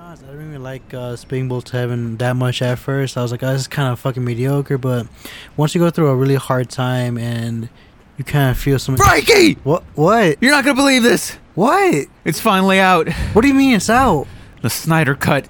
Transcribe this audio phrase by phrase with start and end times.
[0.00, 3.16] honest, I didn't really like uh, Spring Bolt Heaven that much at first.
[3.16, 4.78] I was like, oh, this is kind of fucking mediocre.
[4.78, 5.06] But
[5.56, 7.68] once you go through a really hard time and
[8.16, 8.96] you kind of feel some.
[8.96, 9.54] Frankie!
[9.62, 9.82] What?
[9.94, 10.38] What?
[10.40, 11.36] You're not gonna believe this!
[11.54, 12.06] What?
[12.24, 13.12] It's finally out.
[13.32, 14.26] What do you mean it's out?
[14.62, 15.46] The Snyder Cut.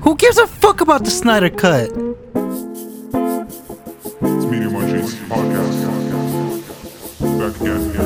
[0.00, 1.90] Who gives a fuck about the Snyder Cut?
[1.90, 1.96] It's
[4.46, 5.86] Media Munchies podcast.
[7.38, 8.05] Back again.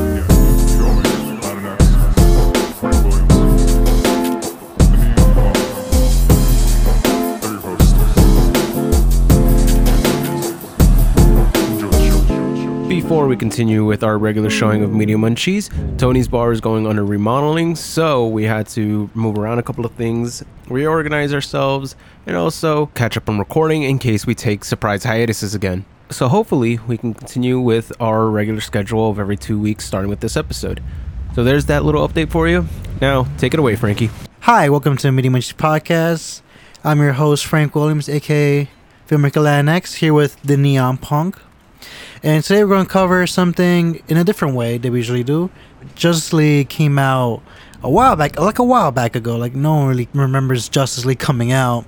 [13.11, 15.68] Before we continue with our regular showing of Media Munchies,
[15.99, 19.91] Tony's bar is going under remodeling, so we had to move around a couple of
[19.95, 25.57] things, reorganize ourselves, and also catch up on recording in case we take surprise hiatuses
[25.57, 25.85] again.
[26.11, 30.21] So hopefully we can continue with our regular schedule of every two weeks, starting with
[30.21, 30.81] this episode.
[31.35, 32.69] So there's that little update for you.
[33.01, 34.11] Now, take it away, Frankie.
[34.42, 36.43] Hi, welcome to Media Munchies Podcast.
[36.84, 38.69] I'm your host, Frank Williams, aka
[39.09, 41.41] Filmmaker Latinx, here with the Neon Punk.
[42.23, 45.51] And today we're going to cover something in a different way than we usually do.
[45.95, 47.43] Justice League came out
[47.83, 49.37] a while back, like a while back ago.
[49.37, 51.87] Like, no one really remembers Justice League coming out.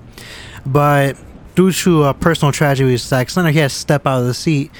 [0.65, 1.17] But
[1.53, 4.33] due to a personal tragedy with Zack Snyder, he had to step out of the
[4.33, 4.71] seat.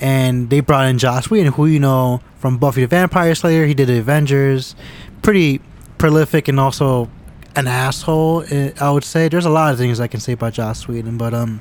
[0.00, 3.66] And they brought in Joss Whedon, who you know from Buffy the Vampire Slayer.
[3.66, 4.76] He did the Avengers.
[5.22, 5.60] Pretty
[5.98, 7.10] prolific and also
[7.54, 8.44] an asshole.
[8.50, 11.18] eh, I would say there's a lot of things I can say about Joss Whedon,
[11.18, 11.60] but um,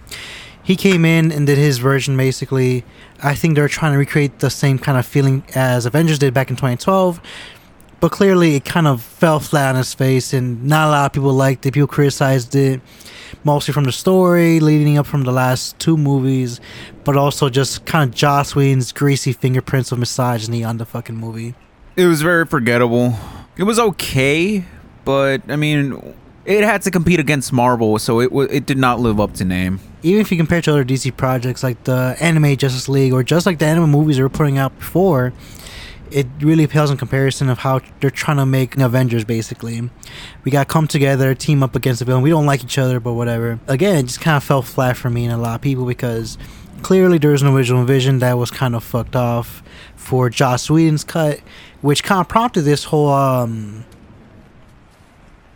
[0.64, 2.84] he came in and did his version basically.
[3.22, 6.50] I think they're trying to recreate the same kind of feeling as Avengers did back
[6.50, 7.22] in 2012,
[8.00, 11.14] but clearly it kind of fell flat on his face, and not a lot of
[11.14, 11.73] people liked it.
[11.73, 12.82] People criticized it,
[13.44, 16.59] mostly from the story leading up from the last two movies,
[17.04, 21.54] but also just kind of Joss Whedon's greasy fingerprints of misogyny on the fucking movie.
[21.95, 23.16] It was very forgettable.
[23.58, 24.66] It was okay,
[25.06, 29.00] but I mean, it had to compete against Marvel, so it wa it did not
[29.00, 29.80] live up to name.
[30.03, 33.45] Even if you compare to other DC projects like the anime Justice League or just
[33.45, 35.33] like the anime movies they were putting out before,
[36.09, 39.89] it really pales in comparison of how they're trying to make Avengers basically.
[40.43, 42.21] We got come together, team up against the villain.
[42.21, 43.59] We don't like each other, but whatever.
[43.67, 46.37] Again, it just kind of fell flat for me and a lot of people because
[46.81, 49.64] clearly there was an original vision that was kind of fucked off
[49.95, 51.39] for Joss Whedon's cut,
[51.81, 53.86] which kind of prompted this whole um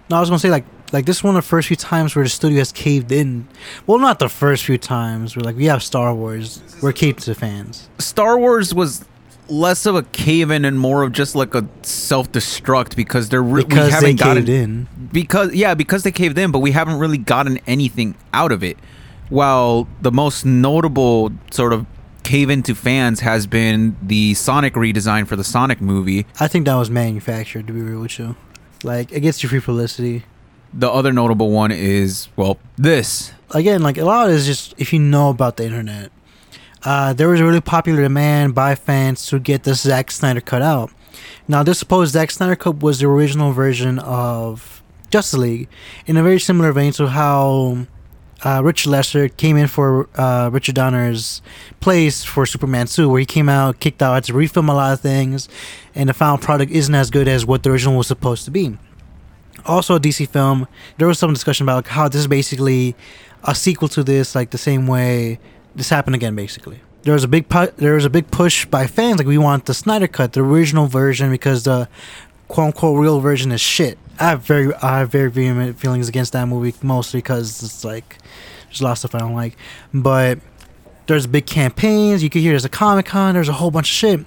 [0.10, 2.16] no, I was gonna say like like this is one of the first few times
[2.16, 3.48] where the studio has caved in.
[3.88, 5.36] Well, not the first few times.
[5.36, 6.62] We're like we have Star Wars.
[6.82, 7.90] We're caved to fans.
[8.00, 9.06] Star Wars was
[9.48, 13.44] less of a cave in and more of just like a self destruct because they're
[13.44, 14.88] re- we haven't they gotten caved in.
[15.12, 18.76] because yeah because they caved in but we haven't really gotten anything out of it
[19.30, 21.86] while the most notable sort of
[22.24, 26.66] cave in to fans has been the sonic redesign for the sonic movie I think
[26.66, 27.68] that was manufactured.
[27.68, 28.36] To be real with you,
[28.84, 30.24] like it gets you free publicity.
[30.78, 35.00] The other notable one is well this Again, like a lot is just if you
[35.00, 36.12] know about the internet.
[36.84, 40.62] Uh, there was a really popular demand by fans to get this Zack Snyder cut
[40.62, 40.92] out.
[41.48, 45.70] Now, this supposed Zack Snyder cut was the original version of Justice League,
[46.06, 47.88] in a very similar vein to how
[48.44, 51.42] uh, Richard Lester came in for uh, Richard Donner's
[51.80, 54.94] place for Superman 2, where he came out, kicked out, had to refilm a lot
[54.94, 55.48] of things,
[55.96, 58.78] and the final product isn't as good as what the original was supposed to be.
[59.66, 60.68] Also, a DC film,
[60.98, 62.96] there was some discussion about like, how this is basically
[63.44, 65.40] a sequel to this, like the same way
[65.76, 66.80] this happened again, basically.
[67.04, 69.66] There was a big pu- there was a big push by fans, like we want
[69.66, 71.88] the Snyder cut, the original version, because the
[72.48, 73.98] quote unquote real version is shit.
[74.20, 78.18] I have very I have very vehement feelings against that movie, mostly because it's like
[78.68, 79.56] there's a lot of stuff I don't like,
[79.94, 80.40] but
[81.08, 82.24] there's big campaigns.
[82.24, 83.36] You can hear there's a Comic Con.
[83.36, 84.26] There's a whole bunch of shit,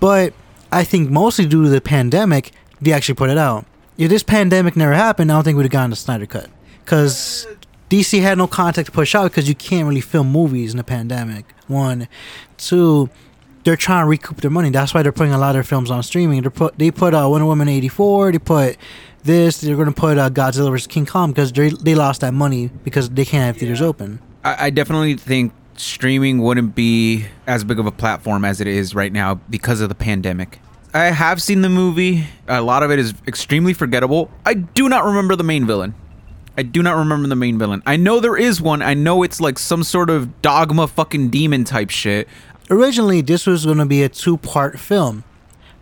[0.00, 0.32] but
[0.72, 2.50] I think mostly due to the pandemic,
[2.80, 3.64] they actually put it out.
[3.98, 6.48] If this pandemic never happened, I don't think we'd have gotten the Snyder cut.
[6.84, 7.46] Because
[7.90, 10.84] DC had no content to push out because you can't really film movies in a
[10.84, 11.46] pandemic.
[11.66, 12.06] One,
[12.56, 13.10] two,
[13.64, 14.70] they're trying to recoup their money.
[14.70, 16.42] That's why they're putting a lot of their films on streaming.
[16.42, 18.30] They put they put uh, Wonder Woman eighty four.
[18.30, 18.76] They put
[19.24, 19.60] this.
[19.60, 22.70] They're going to put uh, Godzilla vs King Kong because they they lost that money
[22.84, 24.20] because they can't have theaters open.
[24.44, 28.94] I, I definitely think streaming wouldn't be as big of a platform as it is
[28.94, 30.60] right now because of the pandemic.
[30.94, 32.26] I have seen the movie.
[32.46, 34.30] A lot of it is extremely forgettable.
[34.46, 35.94] I do not remember the main villain.
[36.56, 37.82] I do not remember the main villain.
[37.86, 38.82] I know there is one.
[38.82, 42.26] I know it's like some sort of dogma fucking demon type shit.
[42.70, 45.24] Originally, this was going to be a two part film.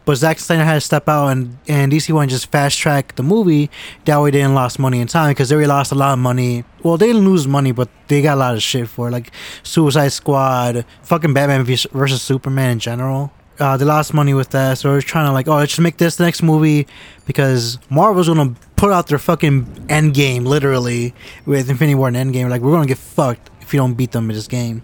[0.04, 3.16] But Zack Snyder had to step out and, and DC wanted to just fast track
[3.16, 3.70] the movie.
[4.04, 6.20] That way they didn't lost money in time because they already lost a lot of
[6.20, 6.64] money.
[6.84, 9.10] Well, they didn't lose money, but they got a lot of shit for it.
[9.10, 9.32] Like
[9.64, 13.32] Suicide Squad, fucking Batman versus Superman in general.
[13.58, 15.96] Uh, they lost money with that, so they're trying to like, oh, let's just make
[15.96, 16.86] this the next movie
[17.24, 21.14] because Marvel's gonna put out their fucking end game literally
[21.46, 22.50] with Infinity War and Endgame.
[22.50, 24.82] Like we're gonna get fucked if you don't beat them in this game.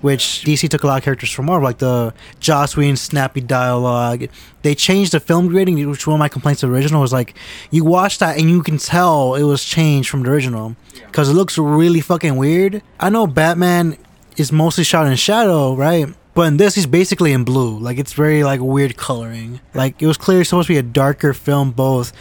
[0.00, 4.28] Which DC took a lot of characters from Marvel, like the Joss Whedon snappy dialogue.
[4.62, 7.34] They changed the film grading, which one of my complaints of the original was like,
[7.72, 11.34] you watch that and you can tell it was changed from the original because it
[11.34, 12.80] looks really fucking weird.
[13.00, 13.96] I know Batman
[14.36, 16.14] is mostly shot in shadow, right?
[16.38, 17.80] But in this, he's basically in blue.
[17.80, 19.58] Like it's very like weird coloring.
[19.74, 22.12] Like it was clearly supposed to be a darker film, both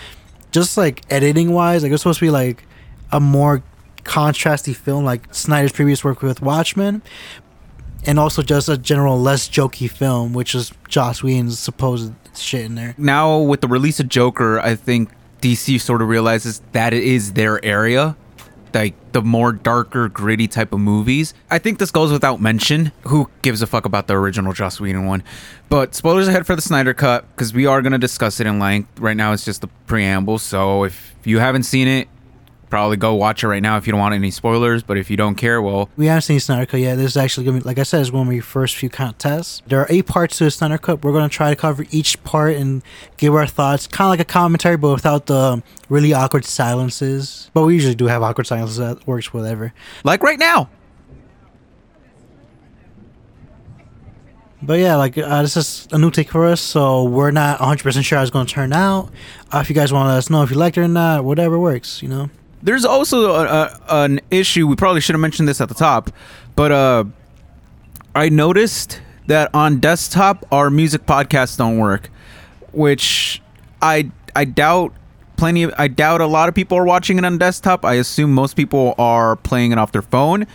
[0.50, 1.84] just like editing wise.
[1.84, 2.64] Like it was supposed to be like
[3.12, 3.62] a more
[4.06, 7.04] contrasty film, like Snyder's previous work with Watchmen,
[8.08, 12.74] and also just a general less jokey film, which is Joss Whedon's supposed shit in
[12.74, 12.96] there.
[12.98, 15.12] now with the release of Joker, I think
[15.44, 18.18] DC sort of realizes that it is their area.
[18.74, 21.34] Like the more darker, gritty type of movies.
[21.50, 22.92] I think this goes without mention.
[23.04, 25.24] Who gives a fuck about the original Joss Whedon one?
[25.70, 28.60] But spoilers ahead for the Snyder Cut because we are going to discuss it in
[28.60, 29.00] length.
[29.00, 30.38] Right now, it's just the preamble.
[30.38, 32.08] So if you haven't seen it,
[32.70, 34.84] probably go watch it right now if you don't want any spoilers.
[34.84, 36.96] But if you don't care, well, We haven't seen Snyder Cut yet.
[36.96, 39.62] This is actually gonna be, like I said, it's one of be first few contests.
[39.68, 41.04] There are eight parts to the Snyder Cut.
[41.04, 42.82] We're going to try to cover each part and
[43.18, 47.50] give our thoughts, kind of like a commentary, but without the really awkward silences.
[47.54, 48.78] But we usually do have awkward silences.
[48.78, 49.74] That works, whatever.
[50.04, 50.70] like right now.
[54.62, 58.04] But yeah, like uh, this is a new take for us, so we're not 100%
[58.04, 59.12] sure how it's going to turn out.
[59.54, 61.24] Uh, if you guys want to let us know if you liked it or not,
[61.24, 62.30] whatever works, you know.
[62.62, 64.68] There's also a, a, an issue.
[64.68, 66.10] We probably should have mentioned this at the top,
[66.56, 67.04] but uh,
[68.16, 72.10] I noticed that on desktop our music podcasts don't work,
[72.72, 73.42] which
[73.82, 74.94] I I doubt
[75.36, 77.86] plenty of I doubt a lot of people are watching it on desktop.
[77.86, 80.48] I assume most people are playing it off their phone,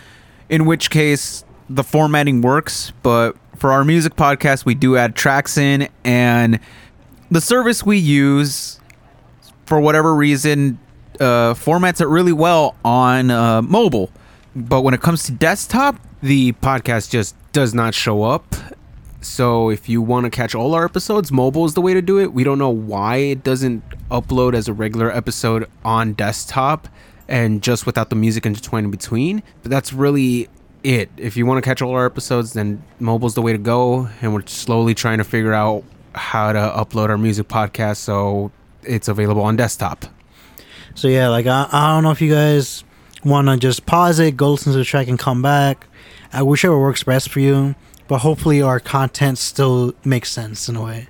[0.49, 2.91] in which case the formatting works.
[3.01, 6.59] But for our music podcast, we do add tracks in, and
[7.31, 8.79] the service we use
[9.65, 10.79] for whatever reason
[11.19, 14.11] uh, formats it really well on uh, mobile.
[14.55, 18.55] But when it comes to desktop, The podcast just does not show up.
[19.19, 22.17] So if you want to catch all our episodes, mobile is the way to do
[22.17, 22.31] it.
[22.31, 26.87] We don't know why it doesn't upload as a regular episode on desktop
[27.27, 29.43] and just without the music intertwined in between.
[29.63, 30.47] But that's really
[30.81, 31.09] it.
[31.17, 34.07] If you want to catch all our episodes, then mobile's the way to go.
[34.21, 35.83] And we're slowly trying to figure out
[36.15, 38.49] how to upload our music podcast so
[38.83, 40.05] it's available on desktop.
[40.95, 42.83] So yeah, like I, I don't know if you guys
[43.23, 45.87] want to just pause it, go listen to the track, and come back.
[46.31, 47.75] Uh, whichever works best for you.
[48.07, 51.07] But hopefully, our content still makes sense in a way.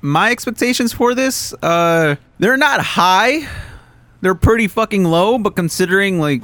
[0.00, 3.46] my expectations for this, uh, they're not high.
[4.22, 6.42] They're pretty fucking low, but considering like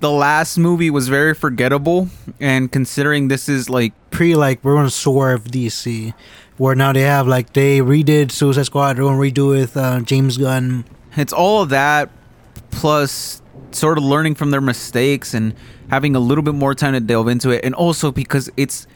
[0.00, 2.08] the last movie was very forgettable,
[2.40, 6.12] and considering this is like Pre like we're gonna swerve DC,
[6.56, 8.96] where now they have like they redid Suicide Squad.
[8.96, 10.84] They're gonna redo it with uh, James Gunn.
[11.16, 12.10] it's all of that
[12.76, 13.40] plus
[13.72, 15.54] sort of learning from their mistakes and
[15.88, 18.86] having a little bit more time to delve into it and also because it's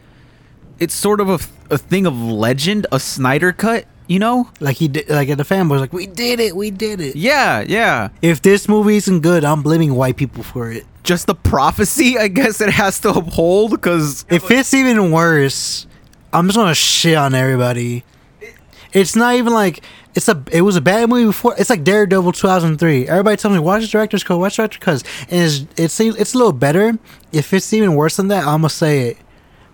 [0.79, 1.39] it's sort of a,
[1.75, 5.81] a thing of legend a snyder cut you know Like he did, like the fanboys
[5.81, 7.17] like we did it, we did it.
[7.17, 10.85] yeah yeah If this movie isn't good, I'm blaming white people for it.
[11.03, 15.87] just the prophecy i guess it has to uphold because If it's even worse,
[16.33, 18.05] I'm just gonna shit on everybody.
[18.93, 19.85] It's not even like
[20.15, 20.43] it's a.
[20.51, 21.55] It was a bad movie before.
[21.59, 23.09] It's like Daredevil 2003.
[23.09, 26.35] Everybody tells me watch the director's cut, watch the director's cut, and it's it's it's
[26.35, 26.99] a little better.
[27.33, 29.19] If it's even worse than that, I'm gonna say it.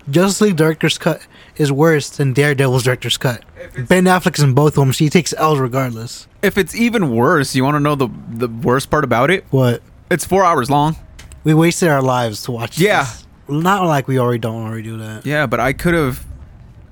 [0.09, 1.25] Justice League director's cut
[1.57, 3.43] is worse than Daredevil's director's cut.
[3.89, 6.27] Ben Affleck's in both of them, so he takes L's regardless.
[6.41, 9.81] if it's even worse you want to know the the worst part about it What?
[10.09, 10.95] it's four hours long
[11.43, 12.77] We wasted our lives to watch.
[12.77, 12.85] This.
[12.85, 13.03] Yeah.
[13.03, 13.25] this.
[13.49, 15.25] Not like we already don't already do that.
[15.25, 16.25] yeah but i could have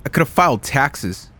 [0.04, 1.30] i could have filed taxes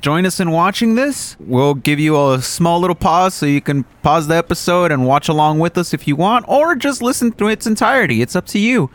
[0.00, 3.84] join us in watching this we'll give you a small little pause so you can
[4.02, 7.46] pause the episode and watch along with us if you want or just listen to
[7.46, 8.90] its entirety it's up to you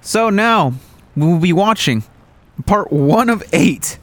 [0.00, 0.72] so now
[1.16, 2.04] we'll be watching
[2.66, 3.98] part one of eight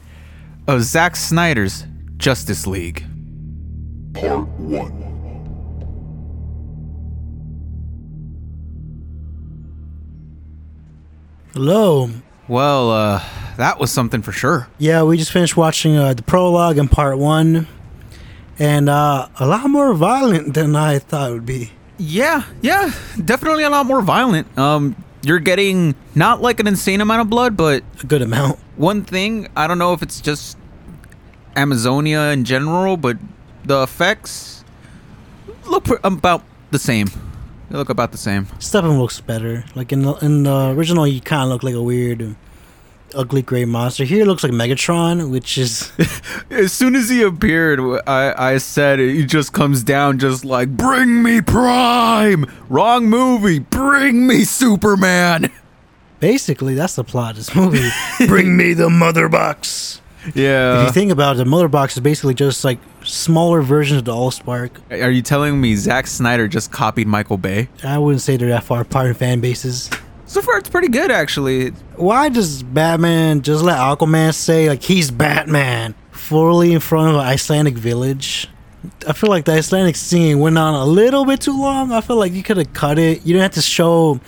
[0.66, 1.84] of Zack Snyder's
[2.16, 3.04] Justice League.
[4.14, 5.00] Part 1.
[11.52, 12.10] Hello.
[12.50, 13.22] Well, uh,
[13.58, 14.66] that was something for sure.
[14.76, 17.68] Yeah, we just finished watching uh, the prologue and part one,
[18.58, 21.70] and uh, a lot more violent than I thought it would be.
[21.96, 22.92] Yeah, yeah,
[23.24, 24.58] definitely a lot more violent.
[24.58, 28.58] Um, you're getting not like an insane amount of blood, but A good amount.
[28.76, 30.58] one thing I don't know if it's just
[31.54, 33.16] Amazonia in general, but
[33.64, 34.64] the effects
[35.68, 36.42] look pr- about
[36.72, 37.06] the same.
[37.70, 38.48] They look about the same.
[38.58, 39.64] Stephen looks better.
[39.74, 42.34] Like in the in the original, he kind of looked like a weird
[43.14, 44.04] ugly gray monster.
[44.04, 45.92] Here it looks like Megatron, which is
[46.50, 51.22] As soon as he appeared, I, I said he just comes down just like, bring
[51.22, 52.50] me Prime!
[52.68, 55.50] Wrong movie, bring me Superman!
[56.20, 57.88] basically that's the plot of this movie.
[58.26, 60.00] Bring me the mother box.
[60.26, 64.12] If you think about it, the box is basically just like smaller versions of the
[64.12, 64.70] Allspark.
[64.90, 67.68] Are you telling me Zack Snyder just copied Michael Bay?
[67.82, 69.90] I wouldn't say they're that far apart in fan bases.
[70.26, 71.70] So far, it's pretty good, actually.
[71.96, 77.26] Why does Batman just let Aquaman say like he's Batman fully in front of an
[77.26, 78.46] Icelandic village?
[79.08, 81.92] I feel like the Icelandic scene went on a little bit too long.
[81.92, 83.26] I feel like you could have cut it.
[83.26, 84.20] You didn't have to show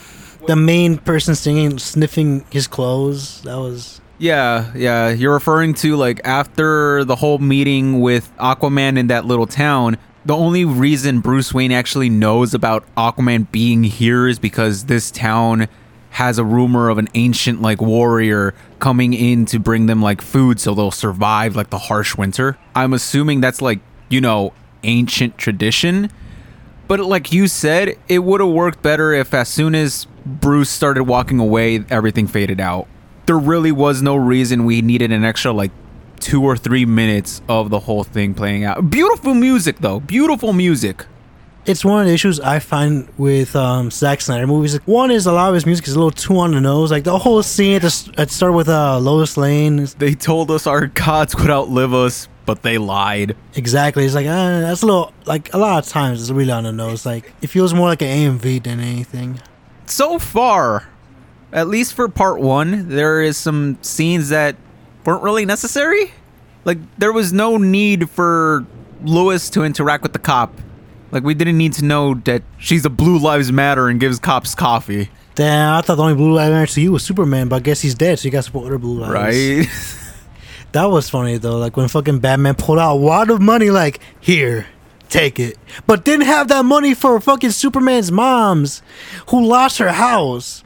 [0.46, 3.40] the main person singing sniffing his clothes.
[3.42, 5.08] That was Yeah, yeah.
[5.08, 9.98] You're referring to like after the whole meeting with Aquaman in that little town.
[10.24, 15.66] The only reason Bruce Wayne actually knows about Aquaman being here is because this town
[16.10, 20.60] has a rumor of an ancient like warrior coming in to bring them like food
[20.60, 22.56] so they'll survive like the harsh winter.
[22.76, 24.52] I'm assuming that's like, you know,
[24.84, 26.12] ancient tradition.
[26.86, 31.04] But like you said, it would have worked better if as soon as Bruce started
[31.08, 32.86] walking away, everything faded out.
[33.26, 35.70] There really was no reason we needed an extra like
[36.20, 38.90] two or three minutes of the whole thing playing out.
[38.90, 41.06] Beautiful music though, beautiful music.
[41.64, 44.76] it's one of the issues I find with um, Zack Snyder movies.
[44.86, 46.90] One is a lot of his music is a little too on the nose.
[46.90, 49.86] Like the whole scene at the at start with uh, Lois Lane.
[49.98, 53.36] They told us our gods would outlive us, but they lied.
[53.54, 54.04] Exactly.
[54.04, 56.72] It's like uh, that's a little like a lot of times it's really on the
[56.72, 57.06] nose.
[57.06, 59.40] Like it feels more like an AMV than anything.
[59.86, 60.88] So far,
[61.52, 64.56] at least for part one, there is some scenes that
[65.04, 66.12] weren't really necessary.
[66.64, 68.64] Like there was no need for
[69.02, 70.54] Lois to interact with the cop.
[71.10, 74.54] Like we didn't need to know that she's a Blue Lives Matter and gives cops
[74.54, 77.60] coffee, Damn, I thought the only blue Lives matter to you was Superman, but I
[77.60, 79.12] guess he's dead, so you got to support other blue Lives.
[79.12, 79.66] right?
[80.72, 81.58] That was funny though.
[81.58, 84.66] Like when fucking Batman pulled out a wad of money, like here,
[85.10, 88.80] take it, but didn't have that money for fucking Superman's mom's,
[89.28, 90.64] who lost her house.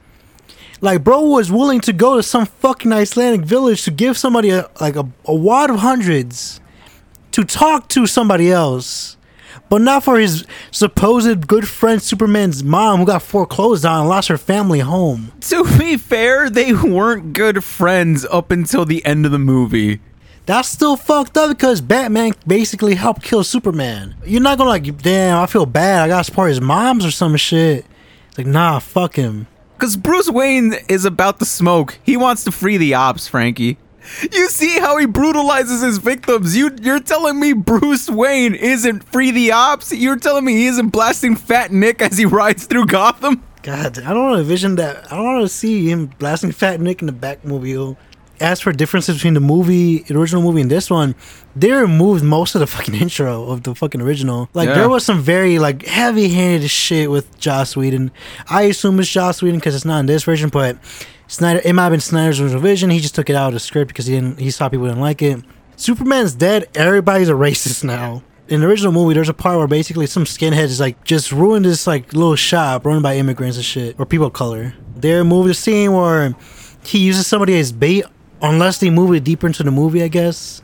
[0.80, 4.68] Like bro was willing to go to some fucking Icelandic village to give somebody a,
[4.80, 6.60] like a, a wad of hundreds
[7.32, 9.16] to talk to somebody else,
[9.68, 14.28] but not for his supposed good friend Superman's mom who got foreclosed on and lost
[14.28, 15.32] her family home.
[15.42, 20.00] to be fair, they weren't good friends up until the end of the movie.
[20.46, 24.14] That's still fucked up because Batman basically helped kill Superman.
[24.24, 26.02] You're not gonna like, damn, I feel bad.
[26.02, 27.84] I gotta support his moms or some shit.
[28.28, 29.48] It's like, nah, fuck him.
[29.76, 31.98] Because Bruce Wayne is about to smoke.
[32.02, 33.76] He wants to free the ops, Frankie.
[34.32, 36.56] You see how he brutalizes his victims.
[36.56, 39.92] You, you're telling me Bruce Wayne isn't free the ops?
[39.92, 43.42] You're telling me he isn't blasting Fat Nick as he rides through Gotham?
[43.62, 45.12] God, I don't want to envision that.
[45.12, 47.96] I don't want to see him blasting Fat Nick in the Batmobile.
[48.40, 51.14] As for differences between the movie, the original movie, and this one,
[51.54, 54.48] they removed most of the fucking intro of the fucking original.
[54.54, 54.74] Like Yeah.
[54.74, 58.10] there was some very like heavy-handed shit with Joss Whedon.
[58.50, 60.76] I assume it's Joss Whedon because it's not in this version, but
[61.28, 61.60] Snyder.
[61.64, 62.90] It might have been Snyder's original vision.
[62.90, 64.38] He just took it out of the script because he didn't.
[64.38, 65.42] He saw people didn't like it.
[65.76, 66.68] Superman's dead.
[66.74, 68.22] Everybody's a racist now.
[68.48, 71.64] In the original movie, there's a part where basically some skinhead is like just ruined
[71.64, 74.74] this like little shop run by immigrants and shit or people of color.
[74.94, 76.36] They removed the scene where
[76.84, 78.04] he uses somebody as bait
[78.42, 80.02] unless they move it deeper into the movie.
[80.02, 80.62] I guess.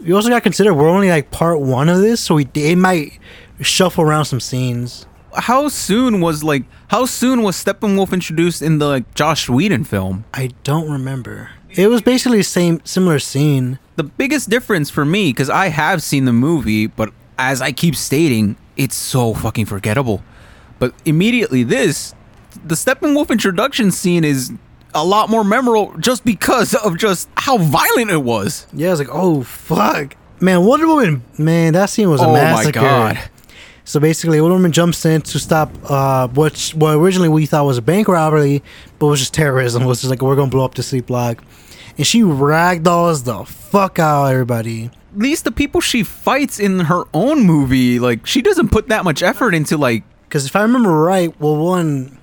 [0.00, 2.74] You also got to consider we're only like part one of this, so we they
[2.74, 3.18] might
[3.60, 5.06] shuffle around some scenes.
[5.34, 10.24] How soon was like how soon was Steppenwolf introduced in the like Joss Whedon film?
[10.32, 11.50] I don't remember.
[11.70, 13.78] It was basically the same similar scene.
[13.96, 17.96] The biggest difference for me, because I have seen the movie, but as I keep
[17.96, 20.22] stating, it's so fucking forgettable.
[20.78, 22.14] But immediately this,
[22.64, 24.52] the Steppenwolf introduction scene is
[24.96, 28.66] a lot more memorable just because of just how violent it was.
[28.72, 32.32] Yeah, I was like, oh fuck, man, Wonder Woman, man, that scene was a oh
[32.32, 32.80] massacre.
[32.80, 33.30] my god.
[33.84, 37.78] So basically, Wonder Woman jumps in to stop uh, what what originally we thought was
[37.78, 38.62] a bank robbery,
[38.98, 39.82] but was just terrorism.
[39.82, 41.44] It Was just like we're gonna blow up the sleep block,
[41.96, 44.90] and she ragdolls the fuck out of everybody.
[45.14, 49.04] At least the people she fights in her own movie, like she doesn't put that
[49.04, 52.18] much effort into like Because if I remember right, well, one,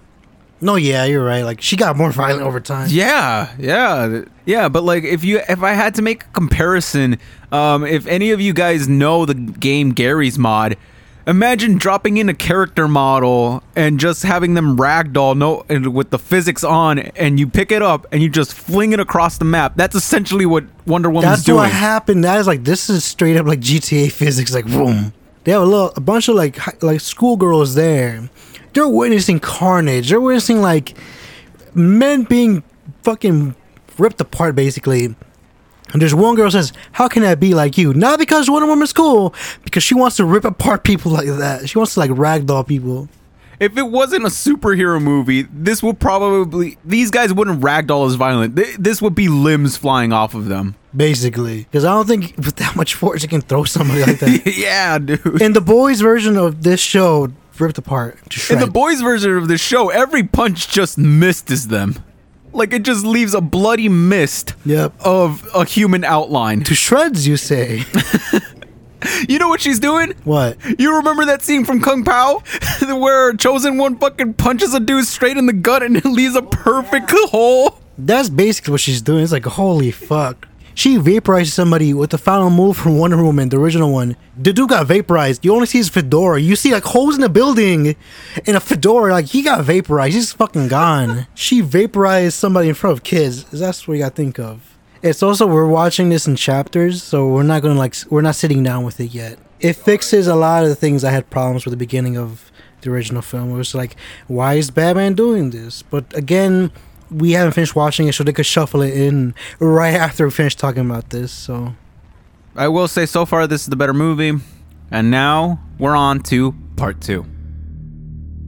[0.63, 1.43] no, yeah, you're right.
[1.43, 2.87] Like she got more violent over time.
[2.89, 4.69] Yeah, yeah, yeah.
[4.69, 7.17] But like, if you, if I had to make a comparison,
[7.51, 10.77] um, if any of you guys know the game Garry's Mod,
[11.27, 16.19] imagine dropping in a character model and just having them ragdoll no, and with the
[16.19, 19.73] physics on, and you pick it up and you just fling it across the map.
[19.75, 21.61] That's essentially what Wonder Woman's That's doing.
[21.63, 22.23] That's what happened.
[22.23, 24.53] That is like this is straight up like GTA physics.
[24.53, 28.29] Like boom, they have a little a bunch of like hi- like schoolgirls there.
[28.73, 30.09] They're witnessing carnage.
[30.09, 30.95] They're witnessing like
[31.73, 32.63] men being
[33.03, 33.55] fucking
[33.97, 35.15] ripped apart basically.
[35.91, 38.93] And there's one girl says, "How can I be like you?" Not because Wonder Woman's
[38.93, 41.69] cool, because she wants to rip apart people like that.
[41.69, 43.09] She wants to like ragdoll people.
[43.59, 48.55] If it wasn't a superhero movie, this would probably these guys wouldn't ragdoll as violent.
[48.55, 50.75] This would be limbs flying off of them.
[50.95, 54.53] Basically, because I don't think with that much force you can throw somebody like that.
[54.57, 55.41] yeah, dude.
[55.41, 59.47] In the boys' version of this show, ripped apart to In the boys' version of
[59.47, 61.95] the show, every punch just misses them.
[62.51, 64.93] Like it just leaves a bloody mist Yep.
[65.03, 66.63] of a human outline.
[66.65, 67.83] to shreds, you say?
[69.27, 70.13] You know what she's doing?
[70.23, 70.57] what?
[70.79, 72.41] You remember that scene from Kung Pow
[72.81, 76.41] where Chosen One fucking punches a dude straight in the gut and it leaves a
[76.41, 77.79] perfect hole?
[77.97, 79.21] That's basically what she's doing.
[79.23, 80.47] It's like holy fuck.
[80.75, 84.15] She vaporized somebody with the final move from Wonder Woman, the original one.
[84.37, 85.45] The dude got vaporized.
[85.45, 86.39] You only see his fedora.
[86.39, 87.95] You see like holes in the building
[88.45, 89.11] in a fedora.
[89.11, 90.15] Like he got vaporized.
[90.15, 91.27] He's fucking gone.
[91.35, 93.43] she vaporized somebody in front of kids.
[93.45, 94.77] That's what you gotta think of.
[95.03, 98.63] It's also we're watching this in chapters, so we're not gonna like we're not sitting
[98.63, 99.37] down with it yet.
[99.59, 102.51] It fixes a lot of the things I had problems with the beginning of
[102.81, 103.51] the original film.
[103.51, 103.95] It was like,
[104.27, 105.83] why is Batman doing this?
[105.83, 106.71] But again,
[107.13, 110.55] we haven't finished watching it, so they could shuffle it in right after we finish
[110.55, 111.31] talking about this.
[111.31, 111.75] So
[112.55, 114.33] I will say so far this is the better movie.
[114.91, 117.25] And now we're on to part two.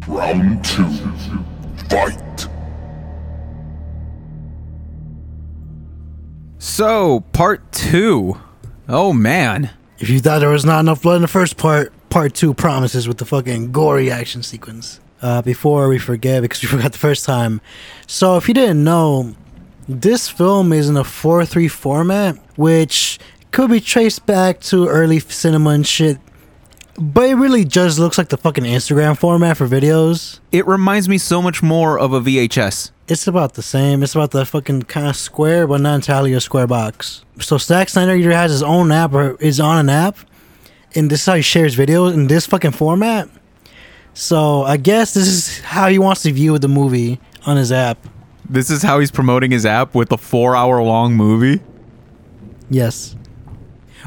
[0.08, 0.88] Round two.
[1.90, 2.48] Fight.
[6.60, 8.38] So, part two.
[8.88, 9.72] Oh man.
[10.00, 13.08] if you thought there was not enough blood in the first part, part two promises
[13.08, 15.00] with the fucking gory action sequence.
[15.26, 17.60] Uh, before we forget, because we forgot the first time.
[18.06, 19.34] So if you didn't know,
[19.90, 23.18] this film is in a 4-3 format, which
[23.50, 26.20] could be traced back to early cinema and shit.
[27.00, 30.42] But it really just looks like the fucking Instagram format for videos.
[30.52, 32.92] It reminds me so much more of a VHS.
[33.08, 34.04] It's about the same.
[34.04, 37.26] It's about the fucking kind of square, but not entirely a square box.
[37.40, 40.20] So Zack Snyder either has his own app or is on an app,
[40.94, 43.28] and this is how he shares videos in this fucking format.
[44.16, 47.98] So I guess this is how he wants to view the movie on his app.
[48.50, 51.62] This is how he's promoting his app with a four hour long movie.
[52.70, 53.16] Yes.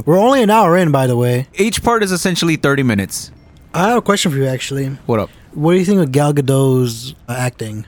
[0.06, 1.46] We're only an hour in, by the way.
[1.54, 3.30] Each part is essentially 30 minutes.
[3.74, 4.87] I have a question for you, actually.
[5.06, 5.28] What up?
[5.52, 7.85] What do you think of Gal Gadot's uh, acting?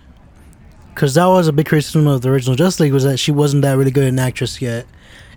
[0.94, 3.62] Because that was a big criticism of the original Justice League was that she wasn't
[3.62, 4.86] that really good an actress yet.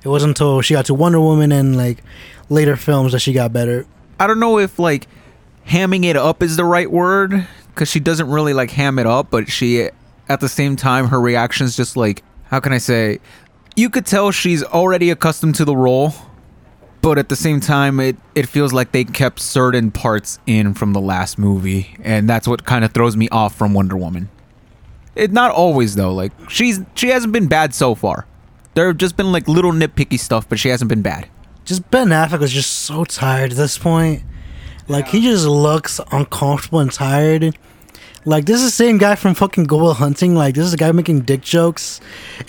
[0.04, 2.04] It wasn't until she got to Wonder Woman and like
[2.50, 3.86] later films that she got better.
[4.20, 5.08] I don't know if like
[5.68, 9.30] hamming it up is the right word because she doesn't really like ham it up,
[9.30, 9.90] but she
[10.30, 13.20] at the same time her reactions just like how can I say
[13.76, 16.14] you could tell she's already accustomed to the role,
[17.02, 20.94] but at the same time it it feels like they kept certain parts in from
[20.94, 24.30] the last movie, and that's what kind of throws me off from Wonder Woman.
[25.16, 26.14] It not always though.
[26.14, 28.28] Like she's she hasn't been bad so far.
[28.76, 31.28] There have just been like little nitpicky stuff, but she hasn't been bad.
[31.66, 34.24] Just Ben Affleck was just so tired at this point.
[34.88, 37.58] Like he just looks uncomfortable and tired.
[38.26, 40.36] Like this is the same guy from fucking Good Will Hunting.
[40.36, 42.00] Like this is a guy making dick jokes,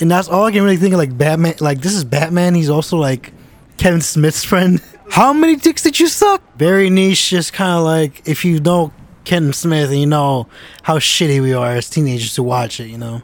[0.00, 0.98] and that's all I can really think of.
[0.98, 1.54] Like Batman.
[1.60, 2.54] Like this is Batman.
[2.54, 3.32] He's also like
[3.76, 4.80] Kevin Smith's friend.
[5.10, 6.42] How many dicks did you suck?
[6.56, 7.30] Very niche.
[7.30, 8.92] Just kind of like if you know
[9.24, 10.48] Kevin Smith and you know
[10.82, 12.88] how shitty we are as teenagers to watch it.
[12.88, 13.22] You know.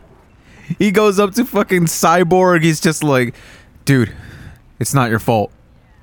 [0.79, 2.63] He goes up to fucking Cyborg.
[2.63, 3.35] He's just like,
[3.85, 4.13] dude,
[4.79, 5.53] it's not your fault.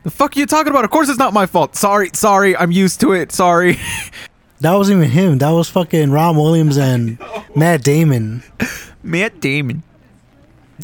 [0.04, 0.86] The fuck are you talking about?
[0.86, 1.76] Of course it's not my fault.
[1.76, 2.56] Sorry, sorry.
[2.56, 3.32] I'm used to it.
[3.32, 3.78] Sorry.
[4.60, 5.38] That wasn't even him.
[5.38, 7.20] That was fucking Robin Williams and
[7.56, 8.42] Matt Damon.
[9.04, 9.84] Matt Damon.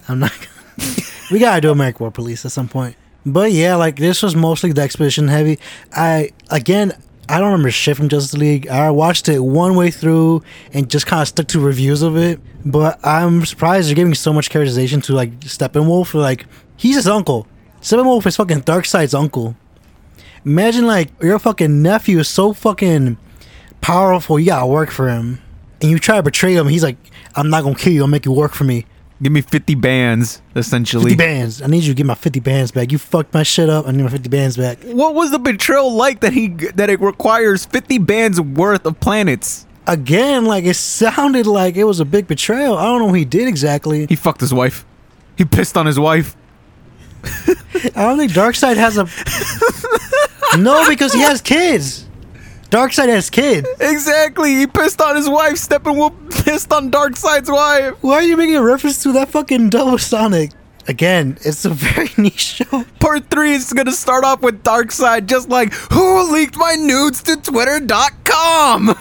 [0.08, 0.32] I'm not.
[1.32, 2.95] we gotta do American War Police at some point.
[3.26, 5.58] But yeah, like this was mostly the expedition heavy.
[5.91, 6.93] I again,
[7.28, 8.67] I don't remember shit from Justice League.
[8.67, 12.39] I watched it one way through and just kind of stuck to reviews of it.
[12.63, 16.13] But I'm surprised they're giving so much characterization to like Steppenwolf.
[16.13, 16.45] Like
[16.78, 17.47] he's his uncle.
[17.84, 19.58] Steppenwolf is fucking Darkseid's uncle.
[20.46, 23.17] Imagine like your fucking nephew is so fucking
[23.82, 24.39] powerful.
[24.39, 25.41] You gotta work for him,
[25.82, 26.69] and you try to betray him.
[26.69, 26.96] He's like,
[27.36, 28.02] "I'm not gonna kill you.
[28.02, 28.86] I'll make you work for me."
[29.22, 31.12] Give me 50 bands, essentially.
[31.12, 31.62] 50 bands.
[31.62, 32.93] I need you to get my 50 bands back.
[32.93, 33.86] You fucked my shit up.
[33.86, 34.80] I need my 50 bands back.
[34.86, 39.65] What was the betrayal like that he that it requires 50 bands worth of planets?
[39.88, 42.78] Again, like it sounded like it was a big betrayal.
[42.78, 44.06] I don't know what he did exactly.
[44.08, 44.86] He fucked his wife.
[45.38, 46.38] He pissed on his wife.
[47.95, 50.57] I don't think Darkseid has a.
[50.57, 52.05] no, because he has kids.
[52.69, 53.67] Darkseid has kids.
[53.79, 54.55] Exactly.
[54.55, 55.53] He pissed on his wife.
[55.55, 57.95] Steppenwolf pissed on Darkseid's wife.
[58.01, 60.51] Why are you making a reference to that fucking double Sonic?
[60.88, 62.83] Again, it's a very niche show.
[62.99, 67.38] Part three is gonna start off with Darkseid, just like who leaked my nudes to
[67.38, 68.97] Twitter.com.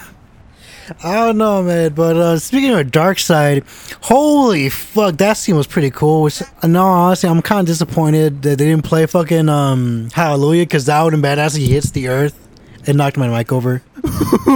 [1.05, 1.93] I don't know, man.
[1.95, 3.65] But uh, speaking of Darkseid,
[4.03, 6.23] holy fuck, that scene was pretty cool.
[6.23, 10.65] Which, uh, no, honestly, I'm kind of disappointed that they didn't play fucking um, Hallelujah
[10.65, 11.57] because that would have been badass.
[11.57, 12.39] He hits the earth
[12.87, 13.83] and knocked my mic over.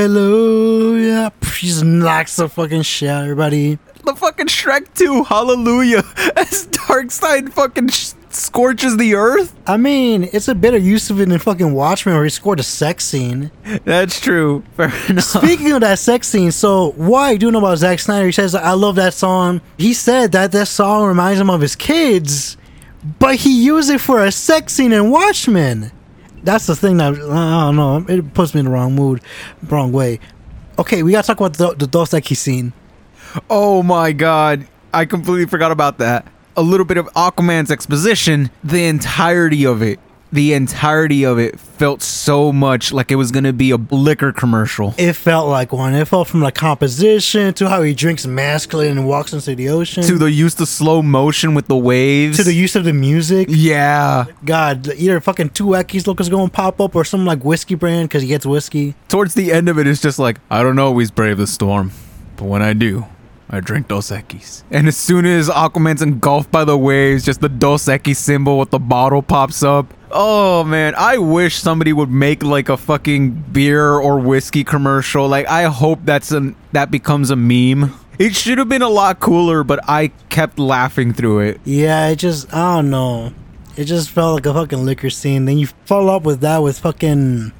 [0.00, 1.32] Hallelujah!
[1.58, 3.78] He just knocks the fucking shit out of everybody.
[4.04, 5.98] the fucking Shrek 2, hallelujah,
[6.36, 9.54] as Darkseid fucking sh- scorches the earth.
[9.66, 12.62] I mean, it's a better use of it than fucking Watchmen where he scored a
[12.62, 13.50] sex scene.
[13.84, 14.62] That's true.
[14.76, 15.24] Fair enough.
[15.24, 18.72] Speaking of that sex scene, so I do know about Zack Snyder, he says, I
[18.72, 19.60] love that song.
[19.78, 22.56] He said that that song reminds him of his kids,
[23.18, 25.92] but he used it for a sex scene in Watchmen.
[26.42, 29.20] That's the thing that, I don't know, it puts me in the wrong mood,
[29.68, 30.20] wrong way.
[30.78, 32.72] Okay, we gotta talk about the, the Dos Equis scene.
[33.48, 34.66] Oh my god.
[34.92, 36.26] I completely forgot about that.
[36.60, 39.98] A little bit of Aquaman's exposition, the entirety of it.
[40.30, 44.94] The entirety of it felt so much like it was gonna be a liquor commercial.
[44.98, 45.94] It felt like one.
[45.94, 50.02] It felt from the composition to how he drinks masculine and walks into the ocean
[50.04, 52.36] To the use of slow motion with the waves.
[52.36, 53.48] to the use of the music.
[53.50, 54.26] yeah.
[54.44, 57.74] God, either fucking two Equis look is going to pop up or some like whiskey
[57.74, 58.94] brand because he gets whiskey.
[59.08, 61.90] Towards the end of it, it's just like, I don't always brave the storm,
[62.36, 63.06] but when I do,
[63.52, 64.62] I drink Dos Equis.
[64.70, 68.70] And as soon as Aquaman's engulfed by the waves, just the Dos Equis symbol with
[68.70, 69.92] the bottle pops up.
[70.12, 75.28] Oh man, I wish somebody would make like a fucking beer or whiskey commercial.
[75.28, 77.92] Like I hope that's an that becomes a meme.
[78.20, 81.60] It should have been a lot cooler, but I kept laughing through it.
[81.64, 83.32] Yeah, it just, I don't know.
[83.78, 85.46] It just felt like a fucking liquor scene.
[85.46, 87.52] Then you follow up with that with fucking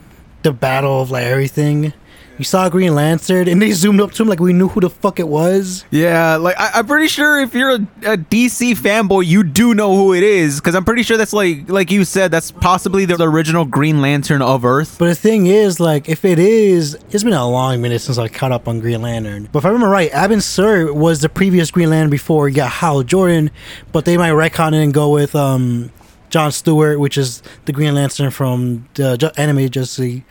[0.42, 1.94] the battle of like everything.
[2.40, 4.88] You saw Green Lantern and they zoomed up to him like we knew who the
[4.88, 5.85] fuck it was.
[5.90, 9.94] Yeah, like I, I'm pretty sure if you're a, a DC fanboy, you do know
[9.94, 13.22] who it is because I'm pretty sure that's like like you said, that's possibly the
[13.22, 14.96] original Green Lantern of Earth.
[14.98, 18.29] But the thing is, like, if it is, it's been a long minute since I
[18.29, 19.50] caught up on Green Lantern.
[19.53, 22.70] But if I remember right, Abin Sur was the previous Green Lantern before he got
[22.70, 23.50] Hal Jordan,
[23.92, 25.92] but they might retcon it and go with um,
[26.31, 30.24] John Stewart, which is the Green Lantern from the animated Justice League.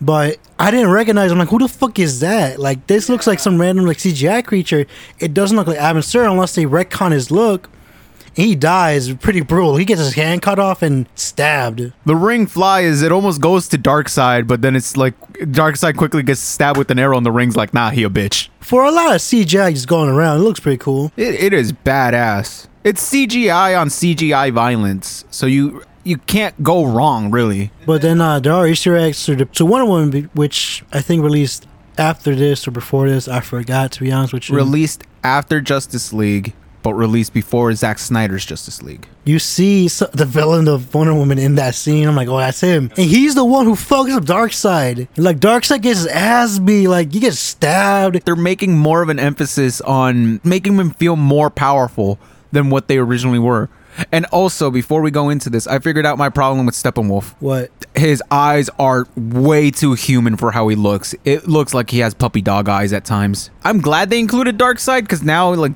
[0.00, 1.30] But I didn't recognize.
[1.30, 2.58] I'm like, who the fuck is that?
[2.58, 4.86] Like, this looks like some random like CGI creature.
[5.18, 7.68] It doesn't look like Abin Sur unless they retcon his look.
[8.34, 9.76] He dies pretty brutal.
[9.76, 11.92] He gets his hand cut off and stabbed.
[12.06, 13.02] The ring flies.
[13.02, 16.98] It almost goes to Darkseid, but then it's like Darkseid quickly gets stabbed with an
[16.98, 19.88] arrow, and the ring's like, "Nah, he a bitch." For a lot of CGI just
[19.88, 21.12] going around, it looks pretty cool.
[21.16, 22.68] It, it is badass.
[22.84, 27.70] It's CGI on CGI violence, so you you can't go wrong, really.
[27.86, 31.00] But then uh, there are Easter eggs to, the, to Wonder Woman, be- which I
[31.00, 33.28] think released after this or before this.
[33.28, 34.56] I forgot to be honest with you.
[34.56, 39.06] Released after Justice League, but released before Zack Snyder's Justice League.
[39.24, 42.08] You see so, the villain of Wonder Woman in that scene.
[42.08, 45.06] I'm like, oh, that's him, and he's the one who fucks up Darkseid.
[45.16, 48.24] Like Darkseid gets his ass beat, like he gets stabbed.
[48.24, 52.18] they're making more of an emphasis on making them feel more powerful
[52.50, 53.68] than what they originally were.
[54.12, 57.34] And also, before we go into this, I figured out my problem with Steppenwolf.
[57.40, 57.70] What?
[57.94, 61.14] His eyes are way too human for how he looks.
[61.24, 63.50] It looks like he has puppy dog eyes at times.
[63.64, 65.72] I'm glad they included Darkseid because now, like,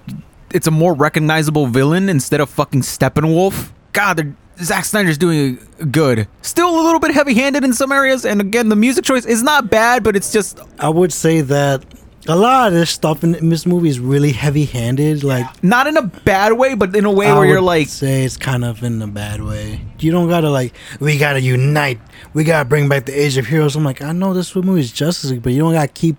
[0.53, 3.71] it's a more recognizable villain instead of fucking Steppenwolf.
[3.93, 5.59] God, they're- Zack Snyder's doing
[5.91, 6.29] good.
[6.43, 9.69] Still a little bit heavy-handed in some areas, and again, the music choice is not
[9.69, 11.85] bad, but it's just I would say that
[12.27, 15.25] a lot of this stuff in, this movie is really heavy-handed.
[15.25, 18.25] Like not in a bad way, but in a way I where you're like, say
[18.25, 19.81] it's kind of in a bad way.
[19.99, 22.01] You don't gotta like we gotta unite.
[22.33, 23.77] We gotta bring back the Age of Heroes.
[23.77, 26.17] I'm like, I know this movie is Justice League, but you don't gotta keep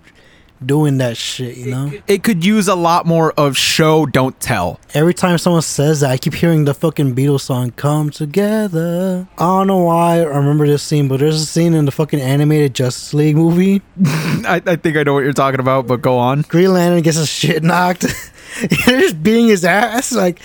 [0.64, 1.58] doing that shit.
[1.58, 1.92] You know.
[2.08, 4.80] it could use a lot more of show, don't tell.
[4.94, 9.44] Every time someone says that, I keep hearing the fucking Beatles song "Come Together." I
[9.44, 12.74] don't know why I remember this scene, but there's a scene in the fucking animated
[12.76, 13.82] Justice League movie.
[14.06, 16.42] I, I think I know what you're talking about, but go on.
[16.44, 18.02] Green Lantern gets his shit knocked.
[18.60, 20.12] They're just beating his ass.
[20.12, 20.40] Like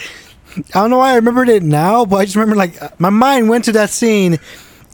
[0.56, 3.10] I don't know why I remembered it now, but I just remember like uh, my
[3.10, 4.38] mind went to that scene.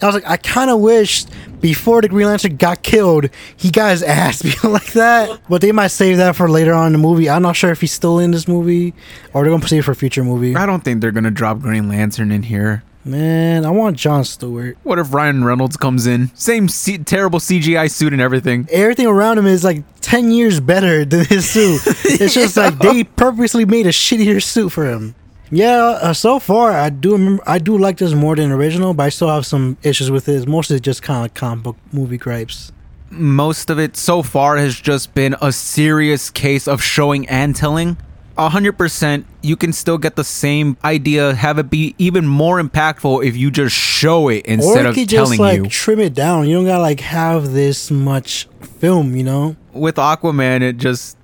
[0.03, 1.31] I was like, I kind of wished
[1.61, 5.41] before the Green Lantern got killed, he got his ass beat like that.
[5.49, 7.31] But they might save that for later on in the movie.
[7.31, 8.95] I'm not sure if he's still in this movie
[9.33, 10.55] or they're gonna save it for a future movie.
[10.55, 12.83] I don't think they're gonna drop Green Lantern in here.
[13.07, 14.77] Man, I want John Stewart.
[14.83, 16.35] What if Ryan Reynolds comes in?
[16.35, 18.67] Same C- terrible CGI suit and everything.
[18.69, 21.81] Everything around him is like ten years better than his suit.
[21.87, 25.15] it's just like they purposely made a shittier suit for him.
[25.51, 29.05] Yeah, uh, so far I do remember I do like this more than original, but
[29.05, 30.35] I still have some issues with it.
[30.35, 32.73] It's mostly just kind of comic book movie gripes.
[33.11, 37.97] Most of it so far has just been a serious case of showing and telling.
[38.37, 43.35] 100% you can still get the same idea, have it be even more impactful if
[43.35, 45.71] you just show it instead Or you of could just telling like you.
[45.71, 46.47] trim it down.
[46.47, 49.57] You don't gotta like have this much film, you know?
[49.73, 51.17] With Aquaman, it just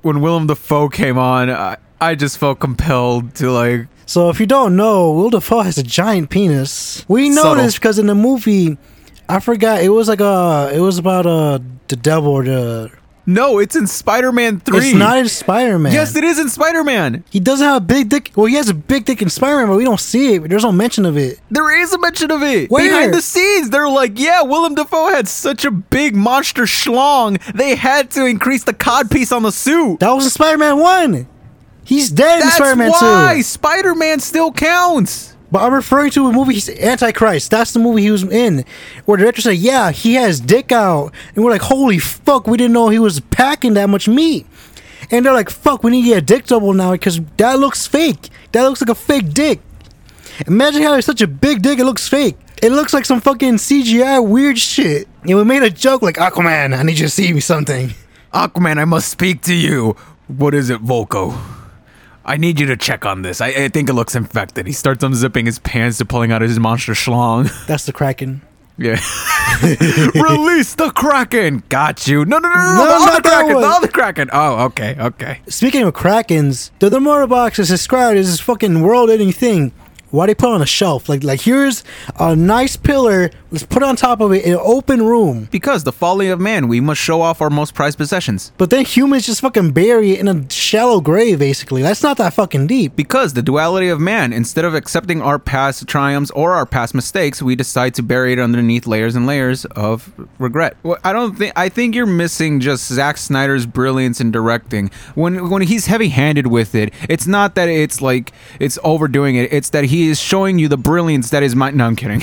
[0.00, 4.46] when Willem Dafoe came on, I, I just felt compelled to like So if you
[4.46, 7.04] don't know, Will Dafoe has a giant penis.
[7.08, 7.62] We know Subtle.
[7.64, 8.76] this because in the movie,
[9.28, 12.90] I forgot it was like a it was about uh the devil or the.
[13.26, 14.78] No, it's in Spider-Man 3.
[14.78, 15.94] It's not in Spider Man.
[15.94, 17.24] Yes, it is in Spider-Man.
[17.30, 18.30] He doesn't have a big dick.
[18.36, 20.46] Well, he has a big dick in Spider Man, but we don't see it.
[20.46, 21.40] There's no mention of it.
[21.50, 22.86] There is a mention of it Where?
[22.86, 23.70] behind the scenes.
[23.70, 28.64] They're like, yeah, Willem Dafoe had such a big monster schlong, they had to increase
[28.64, 30.00] the cod piece on the suit.
[30.00, 31.26] That was in Spider Man One.
[31.84, 33.42] He's dead in Spider Man why Two.
[33.42, 35.36] Spider-Man still counts.
[35.52, 36.54] But I'm referring to a movie.
[36.54, 37.50] He's Antichrist.
[37.50, 38.64] That's the movie he was in,
[39.04, 42.56] where the director said, "Yeah, he has dick out," and we're like, "Holy fuck, we
[42.56, 44.46] didn't know he was packing that much meat."
[45.10, 47.86] And they're like, "Fuck, we need to get a dick double now because that looks
[47.86, 48.30] fake.
[48.52, 49.60] That looks like a fake dick."
[50.48, 52.36] Imagine how having such a big dick, it looks fake.
[52.60, 55.06] It looks like some fucking CGI weird shit.
[55.22, 57.94] And we made a joke like, Aquaman, I need you to see me something.
[58.32, 59.94] Aquaman, I must speak to you.
[60.26, 61.38] What is it, Vulko?
[62.26, 63.40] I need you to check on this.
[63.40, 64.66] I, I think it looks infected.
[64.66, 67.50] He starts unzipping his pants to pulling out his monster schlong.
[67.66, 68.40] That's the Kraken.
[68.76, 68.98] Yeah.
[69.62, 71.62] Release the Kraken.
[71.68, 72.24] Got you.
[72.24, 72.86] No, no, no, no, No.
[72.86, 73.60] The other Kraken.
[73.60, 74.30] The other Kraken.
[74.32, 75.40] Oh, okay, okay.
[75.48, 79.72] Speaking of Krakens, the, the mother box is described as this fucking world-ending thing.
[80.14, 81.08] Why do they put it on a shelf?
[81.08, 81.82] Like, like here's
[82.20, 83.30] a nice pillar.
[83.50, 85.48] Let's put it on top of it in an open room.
[85.50, 88.52] Because the folly of man, we must show off our most prized possessions.
[88.56, 91.40] But then humans just fucking bury it in a shallow grave.
[91.40, 92.94] Basically, that's not that fucking deep.
[92.94, 97.42] Because the duality of man, instead of accepting our past triumphs or our past mistakes,
[97.42, 100.76] we decide to bury it underneath layers and layers of regret.
[100.84, 104.92] Well, I don't think I think you're missing just Zack Snyder's brilliance in directing.
[105.16, 109.52] When when he's heavy-handed with it, it's not that it's like it's overdoing it.
[109.52, 111.70] It's that he is showing you the brilliance that is my.
[111.70, 112.22] No, I'm kidding.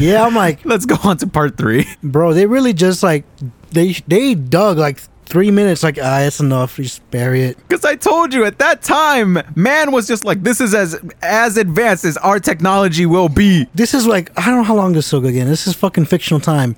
[0.00, 1.86] Yeah, I'm like, Let's go on to part three.
[2.02, 3.24] bro, they really just like
[3.70, 5.82] they they dug like three minutes.
[5.82, 6.76] Like, ah, it's enough.
[6.76, 7.56] Just bury it.
[7.68, 11.56] Because I told you at that time, man was just like, this is as as
[11.56, 13.66] advanced as our technology will be.
[13.74, 15.48] This is like I don't know how long this took again.
[15.48, 16.76] This is fucking fictional time,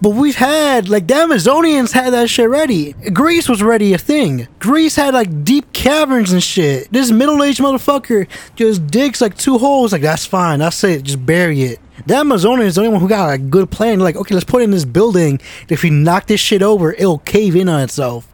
[0.00, 2.92] but we've had like the Amazonians had that shit ready.
[3.12, 4.48] Greece was ready a thing.
[4.58, 6.90] Greece had like deep caverns and shit.
[6.92, 8.26] This middle aged motherfucker
[8.56, 9.92] just digs like two holes.
[9.92, 10.60] Like that's fine.
[10.60, 11.02] That's it.
[11.02, 11.80] Just bury it.
[12.06, 14.00] The Amazonians is the only one who got a good plan.
[14.00, 15.40] Like okay, let's put it in this building.
[15.68, 18.26] If we knock this shit over, it'll cave in on itself.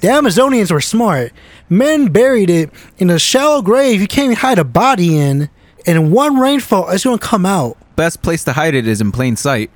[0.00, 1.32] The Amazonians were smart.
[1.68, 5.48] Men buried it in a shallow grave you can't even hide a body in,
[5.86, 9.12] and in one rainfall, it's gonna come out Best place to hide it is in
[9.12, 9.70] plain sight.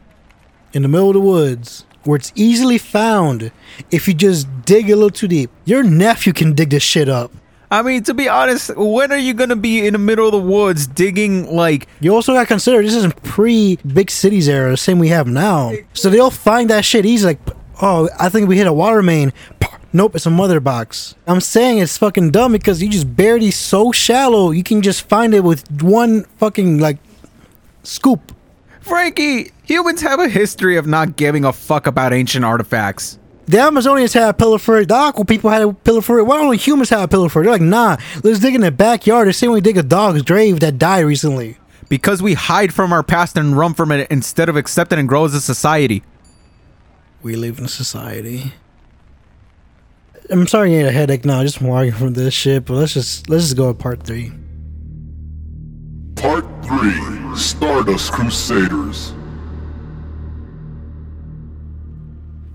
[0.72, 3.50] in the middle of the woods where it's easily found
[3.90, 5.50] if you just dig a little too deep.
[5.64, 7.32] Your nephew can dig this shit up.
[7.74, 10.38] I mean, to be honest, when are you gonna be in the middle of the
[10.38, 15.00] woods digging like You also gotta consider this isn't pre big cities era, the same
[15.00, 15.72] we have now.
[15.92, 17.26] So they'll find that shit easy.
[17.26, 17.40] Like,
[17.82, 19.32] oh, I think we hit a water main.
[19.92, 21.16] Nope, it's a mother box.
[21.26, 25.34] I'm saying it's fucking dumb because you just these so shallow, you can just find
[25.34, 26.98] it with one fucking like
[27.82, 28.30] scoop.
[28.82, 29.50] Frankie?
[29.64, 33.18] Humans have a history of not giving a fuck about ancient artifacts.
[33.46, 34.88] The Amazonians had a pillow for it.
[34.88, 36.24] The Aqua people had a pillow for it.
[36.24, 37.44] Why don't humans have a pillow for it?
[37.44, 39.28] They're like, nah, let's dig in the backyard.
[39.28, 41.58] The same way we dig a dog's grave that died recently.
[41.88, 45.06] Because we hide from our past and run from it instead of accept it and
[45.08, 46.02] grow as a society.
[47.22, 48.52] We live in a society.
[50.30, 51.42] I'm sorry you had a headache now.
[51.42, 54.32] Just walking from this shit, but let's just let's just go to part three.
[56.16, 59.12] Part 3 Stardust Crusaders.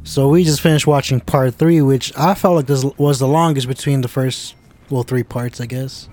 [0.10, 3.67] So we just finished watching part three, which I felt like this was the longest
[3.67, 4.56] between the first
[4.89, 6.10] well three parts, I guess.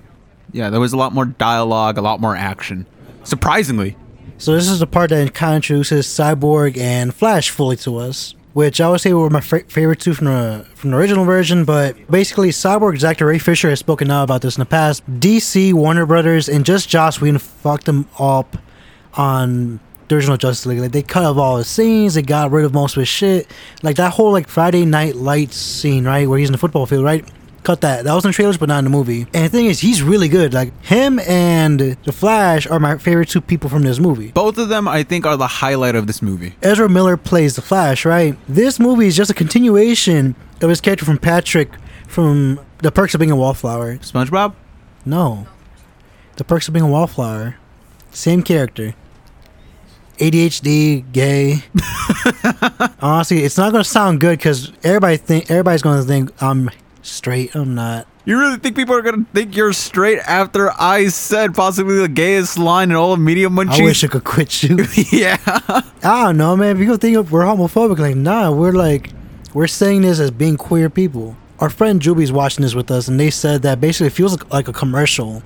[0.52, 2.84] Yeah, there was a lot more dialogue, a lot more action.
[3.24, 3.96] Surprisingly.
[4.36, 8.34] So this is the part that kind of introduces Cyborg and Flash fully to us,
[8.52, 11.64] which I would say were my fa- favorite two from the from the original version.
[11.64, 15.06] But basically, Cyborg's actor Ray Fisher has spoken out about this in the past.
[15.10, 18.58] DC, Warner Brothers, and just Joss Whedon fucked them up
[19.14, 20.78] on the original Justice League.
[20.78, 23.50] Like they cut off all his scenes, they got rid of most of his shit.
[23.82, 27.04] Like that whole like Friday Night Lights scene, right, where he's in the football field,
[27.04, 27.28] right.
[27.62, 28.04] Cut that.
[28.04, 29.22] That was in the trailers, but not in the movie.
[29.34, 30.54] And the thing is, he's really good.
[30.54, 34.30] Like him and the Flash are my favorite two people from this movie.
[34.30, 36.54] Both of them, I think, are the highlight of this movie.
[36.62, 38.38] Ezra Miller plays the Flash, right?
[38.48, 41.70] This movie is just a continuation of his character from Patrick
[42.06, 43.96] from The Perks of Being a Wallflower.
[43.96, 44.54] SpongeBob?
[45.04, 45.48] No.
[46.36, 47.56] The Perks of Being a Wallflower.
[48.12, 48.94] Same character.
[50.18, 51.62] ADHD, gay.
[53.00, 56.70] Honestly, it's not gonna sound good because everybody think everybody's gonna think I'm
[57.02, 57.54] straight.
[57.54, 58.06] I'm not.
[58.24, 62.58] You really think people are gonna think you're straight after I said possibly the gayest
[62.58, 63.80] line in all of Media Munchies?
[63.80, 64.84] I wish I could quit you.
[65.12, 65.38] yeah.
[65.46, 66.76] I don't know, man.
[66.76, 67.98] People think we're homophobic.
[67.98, 69.10] Like, nah, we're like,
[69.54, 71.36] we're saying this as being queer people.
[71.60, 74.52] Our friend Juby's watching this with us, and they said that basically it feels like,
[74.52, 75.42] like a commercial.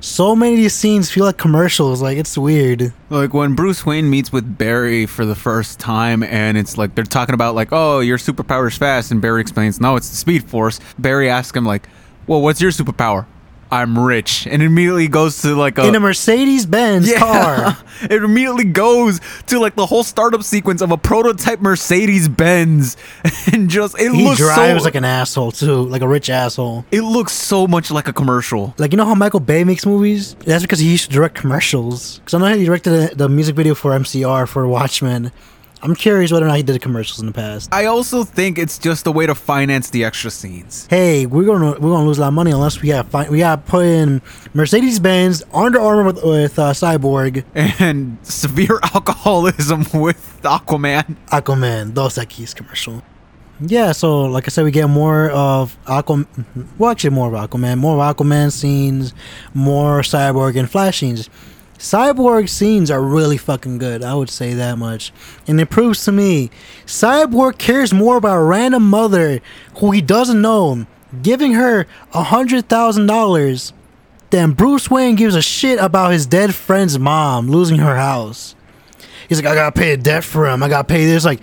[0.00, 2.00] So many of these scenes feel like commercials.
[2.00, 2.92] Like, it's weird.
[3.10, 7.04] Like when Bruce Wayne meets with Barry for the first time, and it's like they're
[7.04, 10.48] talking about like, oh, your superpower is fast, and Barry explains, no, it's the Speed
[10.48, 10.78] Force.
[10.98, 11.88] Barry asks him like,
[12.26, 13.26] well, what's your superpower?
[13.70, 17.76] I'm rich, and immediately goes to like a In a Mercedes Benz car.
[18.02, 22.96] it immediately goes to like the whole startup sequence of a prototype Mercedes Benz,
[23.52, 24.12] and just it.
[24.12, 25.82] He looks drives so like an asshole, too.
[25.82, 26.84] Like a rich asshole.
[26.90, 28.74] it looks so much like a commercial.
[28.78, 30.34] Like, you know how Michael Bay makes movies?
[30.34, 32.20] That's because he used to direct commercials.
[32.20, 35.30] Because I know he directed the, the music video for MCR for Watchmen.
[35.82, 37.72] I'm curious whether or not he did commercials in the past.
[37.72, 40.86] I also think it's just a way to finance the extra scenes.
[40.90, 43.38] hey, we're gonna we're gonna lose a lot of money unless we have fi- we
[43.38, 44.20] got put in
[44.54, 51.16] Mercedes Benz, Under Armour with, with uh, Cyborg, And severe alcoholism with Aquaman.
[51.28, 53.02] Aquaman, Dos Equis commercial.
[53.60, 56.26] Yeah, so like I said, we get more of Aquaman.
[56.78, 59.14] Well, actually, more of Aquaman, more of Aquaman scenes,
[59.54, 61.28] more Cyborg and Flash scenes.
[61.78, 64.02] Cyborg scenes are really fucking good.
[64.02, 65.12] I would say that much,
[65.46, 66.50] and it proves to me
[66.86, 69.40] Cyborg cares more about a random mother
[69.76, 70.86] who he doesn't know,
[71.22, 73.72] giving her a hundred thousand dollars,
[74.30, 78.56] than Bruce Wayne gives a shit about his dead friend's mom losing her house.
[79.28, 80.62] He's like, I gotta pay a debt for him.
[80.62, 81.24] I gotta pay this.
[81.24, 81.40] Like,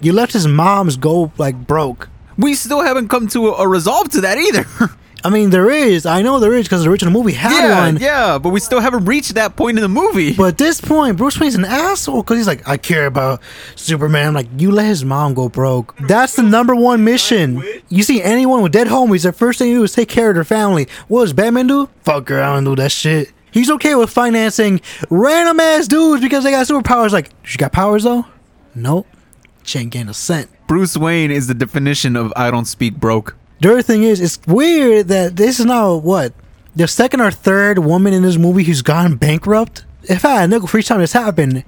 [0.00, 2.08] you left his mom's go like broke.
[2.36, 4.66] We still haven't come to a, a resolve to that either.
[5.24, 6.06] I mean, there is.
[6.06, 7.96] I know there is because the original movie had yeah, one.
[7.98, 10.34] yeah, but we still haven't reached that point in the movie.
[10.34, 13.40] But at this point, Bruce Wayne's an asshole because he's like, I care about
[13.74, 14.34] Superman.
[14.34, 15.96] Like, you let his mom go broke.
[16.06, 17.62] That's the number one mission.
[17.88, 20.36] You see anyone with dead homies, the first thing to do is take care of
[20.36, 20.86] their family.
[21.08, 21.88] What does Batman do?
[22.02, 23.32] Fuck her, I don't do that shit.
[23.50, 27.12] He's okay with financing random ass dudes because they got superpowers.
[27.12, 28.26] Like, she got powers though?
[28.74, 29.06] Nope.
[29.62, 30.50] She ain't getting a cent.
[30.68, 33.34] Bruce Wayne is the definition of I don't speak broke.
[33.60, 36.34] The other thing is, it's weird that this is now what
[36.74, 39.84] the second or third woman in this movie who's gone bankrupt.
[40.02, 41.64] If I had a nickel for each time this happened,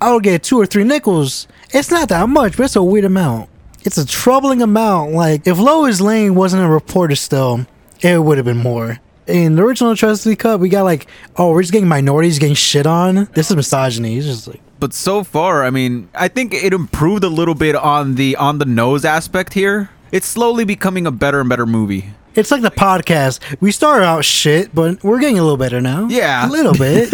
[0.00, 1.46] I would get two or three nickels.
[1.70, 3.50] It's not that much, but it's a weird amount.
[3.84, 5.12] It's a troubling amount.
[5.12, 7.66] Like if Lois Lane wasn't a reporter still,
[8.00, 8.98] it would have been more.
[9.26, 12.86] In the original Trustee Cup, we got like, oh, we're just getting minorities getting shit
[12.86, 13.28] on.
[13.34, 14.16] This is misogyny.
[14.16, 17.74] It's just like But so far, I mean, I think it improved a little bit
[17.76, 19.90] on the on the nose aspect here.
[20.12, 22.10] It's slowly becoming a better and better movie.
[22.34, 23.40] it's like the podcast.
[23.60, 26.06] We started out shit, but we're getting a little better now.
[26.08, 26.48] Yeah.
[26.48, 27.12] a little bit.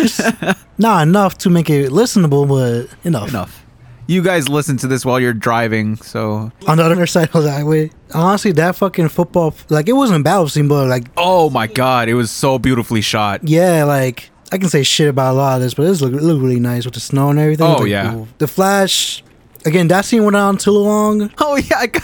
[0.78, 3.28] Not enough to make it listenable, but enough.
[3.31, 3.64] Enough.
[4.09, 7.52] You guys listen to this while you're driving, so On the other side of the
[7.52, 11.68] highway, honestly, that fucking football, like it wasn't a battle scene, but like, oh my
[11.68, 13.40] god, it was so beautifully shot.
[13.48, 16.20] yeah, like I can say shit about a lot of this, but this look, it
[16.20, 17.66] looked really nice with the snow and everything.
[17.66, 18.11] Oh, like, yeah.
[18.11, 18.28] cool.
[18.38, 19.22] the Flash.
[19.64, 21.31] Again, that scene went on too long.
[21.38, 22.03] Oh yeah, I got,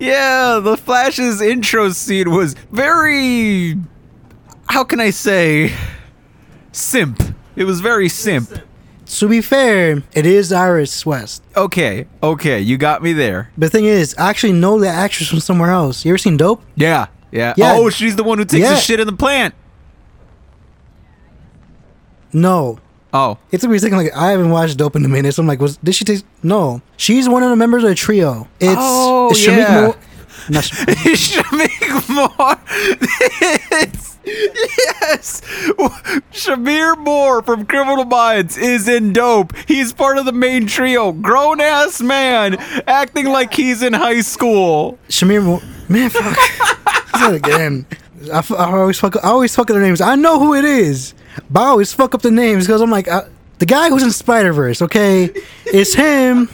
[0.00, 0.60] yeah.
[0.62, 3.76] The Flash's intro scene was very,
[4.68, 5.72] how can I say,
[6.72, 7.22] simp.
[7.56, 8.50] It was very simp.
[9.06, 11.42] To be fair, it is Iris West.
[11.56, 13.50] Okay, okay, you got me there.
[13.56, 16.04] But The thing is, I actually know the actress from somewhere else.
[16.04, 16.62] You ever seen Dope?
[16.76, 17.54] Yeah, yeah.
[17.56, 17.74] Yeah.
[17.76, 18.74] Oh, she's the one who takes Yeah.
[18.74, 19.54] the shit in the plant.
[22.32, 22.78] No.
[23.12, 23.92] Oh, It's a weird thing.
[23.94, 25.34] Like I haven't watched Dope in a minute.
[25.34, 26.22] So I'm like, was did she take?
[26.42, 28.46] No, she's one of the members of the trio.
[28.60, 29.80] It's, Oh, it's Shameik yeah.
[29.80, 29.96] Moore.
[30.50, 32.58] Not Sh- Shameik Moore.
[34.28, 35.40] Yes,
[36.32, 39.54] Shamir Moore from Criminal Minds is in Dope.
[39.66, 41.12] He's part of the main trio.
[41.12, 44.98] Grown ass man acting like he's in high school.
[45.08, 45.62] Shamir Moore.
[45.88, 46.36] Man, fuck.
[47.20, 47.86] It again.
[48.30, 49.16] I, f- I always fuck.
[49.16, 50.00] I always fuck up their names.
[50.00, 51.14] I know who it is,
[51.50, 53.24] but I always fuck up the names because I'm like uh,
[53.58, 54.82] the guy who's in Spider Verse.
[54.82, 55.30] Okay,
[55.66, 56.48] it's him.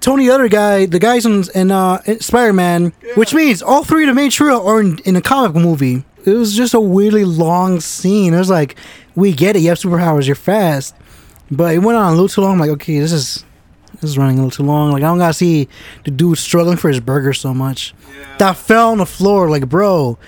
[0.00, 4.02] Tony, the other guy, the guys in, in uh, Spider Man, which means all three
[4.02, 6.04] of the main trio are in, in a comic movie.
[6.24, 8.34] It was just a weirdly long scene.
[8.34, 8.76] It was like,
[9.14, 10.96] we get it, you have superpowers, you're fast,
[11.52, 12.54] but it went on a little too long.
[12.54, 13.44] I'm like, okay, this is
[14.00, 14.90] this is running a little too long.
[14.90, 15.68] Like I don't gotta see
[16.04, 17.94] the dude struggling for his burger so much.
[18.38, 19.48] That fell on the floor.
[19.48, 20.18] Like, bro,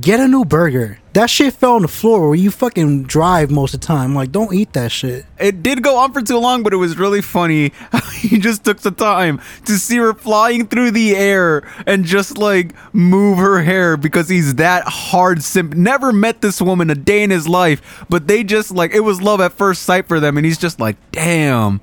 [0.00, 0.98] get a new burger.
[1.14, 4.14] That shit fell on the floor where you fucking drive most of the time.
[4.14, 5.26] Like, don't eat that shit.
[5.38, 7.72] It did go on for too long, but it was really funny.
[8.22, 12.72] He just took the time to see her flying through the air and just like
[12.94, 15.74] move her hair because he's that hard simp.
[15.74, 19.20] Never met this woman a day in his life, but they just like it was
[19.20, 21.80] love at first sight for them, and he's just like, damn,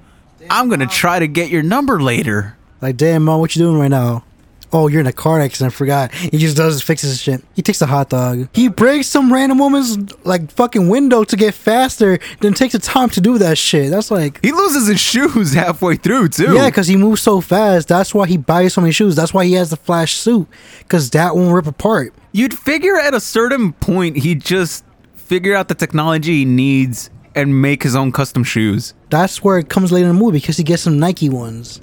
[0.49, 2.57] I'm gonna try to get your number later.
[2.81, 4.23] Like, damn, mom, what you doing right now?
[4.71, 5.73] Oh, you're in a car accident.
[5.73, 6.13] I forgot.
[6.13, 7.43] He just does fixes his shit.
[7.55, 8.49] He takes a hot dog.
[8.53, 12.19] He breaks some random woman's like fucking window to get faster.
[12.41, 13.89] Then takes the time to do that shit.
[13.89, 14.43] That's like.
[14.43, 16.53] He loses his shoes halfway through too.
[16.53, 17.87] Yeah, because he moves so fast.
[17.87, 19.15] That's why he buys so many shoes.
[19.15, 20.47] That's why he has the flash suit.
[20.79, 22.13] Because that won't rip apart.
[22.31, 27.61] You'd figure at a certain point he'd just figure out the technology he needs and
[27.61, 28.93] make his own custom shoes.
[29.09, 31.81] That's where it comes later in the movie because he gets some Nike ones.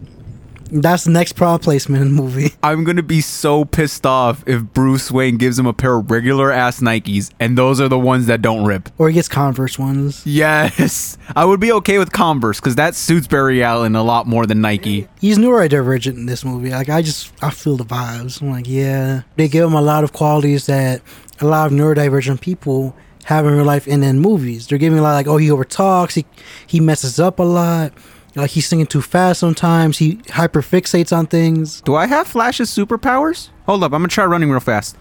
[0.71, 2.55] That's the next product placement in the movie.
[2.63, 6.51] I'm gonna be so pissed off if Bruce Wayne gives him a pair of regular
[6.53, 8.89] ass Nikes and those are the ones that don't rip.
[8.99, 10.25] Or he gets Converse ones.
[10.27, 14.47] Yes, I would be okay with Converse because that suits Barry Allen a lot more
[14.47, 15.09] than Nike.
[15.21, 16.71] He's neurodivergent in this movie.
[16.71, 18.41] Like I just I feel the vibes.
[18.43, 19.23] I'm like, yeah.
[19.37, 21.03] They give him a lot of qualities that
[21.41, 24.67] a lot of neurodivergent people have in real life and in movies.
[24.69, 26.25] They're giving a lot like, oh, he overtalks, he
[26.67, 27.93] he messes up a lot.
[28.37, 29.99] Like he's singing too fast sometimes.
[29.99, 31.81] He hyperfixates on things.
[31.81, 33.49] Do I have Flash's superpowers?
[33.65, 34.97] Hold up, I'm gonna try running real fast.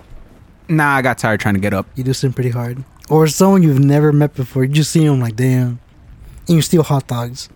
[0.69, 1.85] Nah, I got tired trying to get up.
[1.95, 2.83] You do seem pretty hard.
[3.09, 4.63] Or someone you've never met before.
[4.63, 5.79] You just see him like, damn.
[6.47, 7.49] And you steal hot dogs.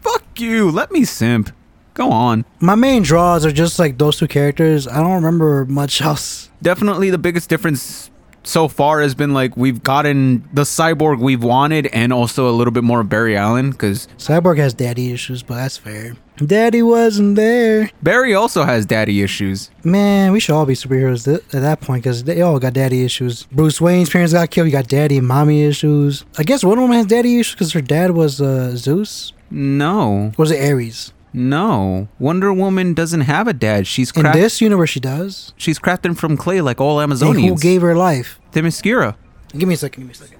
[0.00, 1.52] Fuck you, let me simp.
[1.94, 2.44] Go on.
[2.58, 4.88] My main draws are just like those two characters.
[4.88, 6.48] I don't remember much else.
[6.62, 8.10] Definitely the biggest difference
[8.42, 12.72] so far has been like we've gotten the cyborg we've wanted and also a little
[12.72, 16.14] bit more of Barry Allen because Cyborg has daddy issues, but that's fair.
[16.36, 17.90] Daddy wasn't there.
[18.02, 19.70] Barry also has daddy issues.
[19.84, 23.04] Man, we should all be superheroes th- at that point because they all got daddy
[23.04, 23.44] issues.
[23.52, 24.66] Bruce Wayne's parents got killed.
[24.66, 26.24] You got daddy and mommy issues.
[26.38, 29.34] I guess Wonder Woman has daddy issues because her dad was uh, Zeus.
[29.50, 31.12] No, Was it Ares?
[31.32, 32.08] No.
[32.18, 33.86] Wonder Woman doesn't have a dad.
[33.86, 35.52] She's In craft- this universe, she does.
[35.56, 37.48] she's crafted from clay like all And Amazonians.
[37.48, 38.38] who gave her life?
[38.52, 39.14] Themyscira.
[39.56, 40.02] Give me a second.
[40.02, 40.38] Give me a second.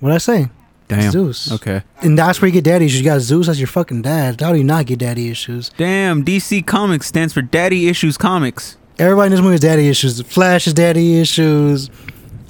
[0.00, 0.48] What did I say?
[0.88, 1.10] Damn.
[1.10, 1.50] Zeus.
[1.52, 1.82] Okay.
[2.02, 2.98] And that's where you get daddy issues.
[3.00, 4.40] You got Zeus as your fucking dad.
[4.40, 5.70] How do you not get daddy issues?
[5.78, 6.22] Damn.
[6.24, 8.76] DC Comics stands for Daddy Issues Comics.
[8.98, 10.20] Everybody in this movie has daddy issues.
[10.22, 11.88] Flash has daddy issues.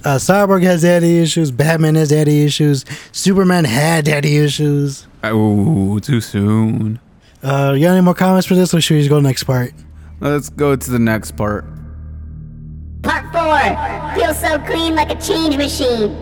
[0.05, 1.53] Uh, Cyborg has daddy issues.
[1.53, 2.85] Batman has daddy issues.
[3.13, 5.07] Superman had daddy issues.
[5.23, 6.99] Oh, too soon.
[7.43, 9.73] Uh, you got any more comments for this, or should we just go next part?
[10.21, 11.65] Let's go to the next part.
[13.03, 14.15] Part 4.
[14.15, 16.17] Feels so clean like a change machine.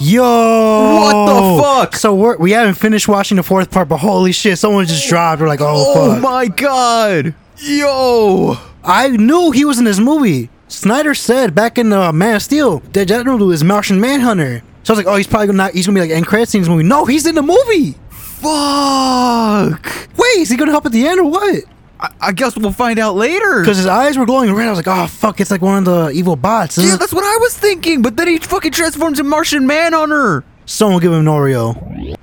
[0.00, 1.96] Yo, What the fuck?
[1.96, 5.40] So we're, we haven't finished watching the fourth part, but holy shit, someone just dropped.
[5.40, 6.22] We're like, oh, Oh fuck.
[6.22, 7.34] my god.
[7.58, 8.56] Yo.
[8.84, 10.50] I knew he was in this movie.
[10.68, 14.62] Snyder said back in uh, Man of Steel that General dude is Martian Manhunter.
[14.88, 16.48] So I was like, oh, he's probably gonna not, he's gonna be like end credit
[16.48, 16.82] scene in this movie.
[16.82, 17.92] No, he's in the movie.
[18.08, 19.84] Fuck.
[20.16, 21.62] Wait, is he gonna help at the end or what?
[22.00, 23.60] I, I guess we'll find out later.
[23.60, 24.66] Because his eyes were glowing red.
[24.66, 26.78] I was like, oh fuck, it's like one of the evil bots.
[26.78, 28.00] yeah, that's what I was thinking.
[28.00, 30.42] But then he fucking transforms in Martian Manhunter.
[30.64, 32.16] Someone give him an Oreo.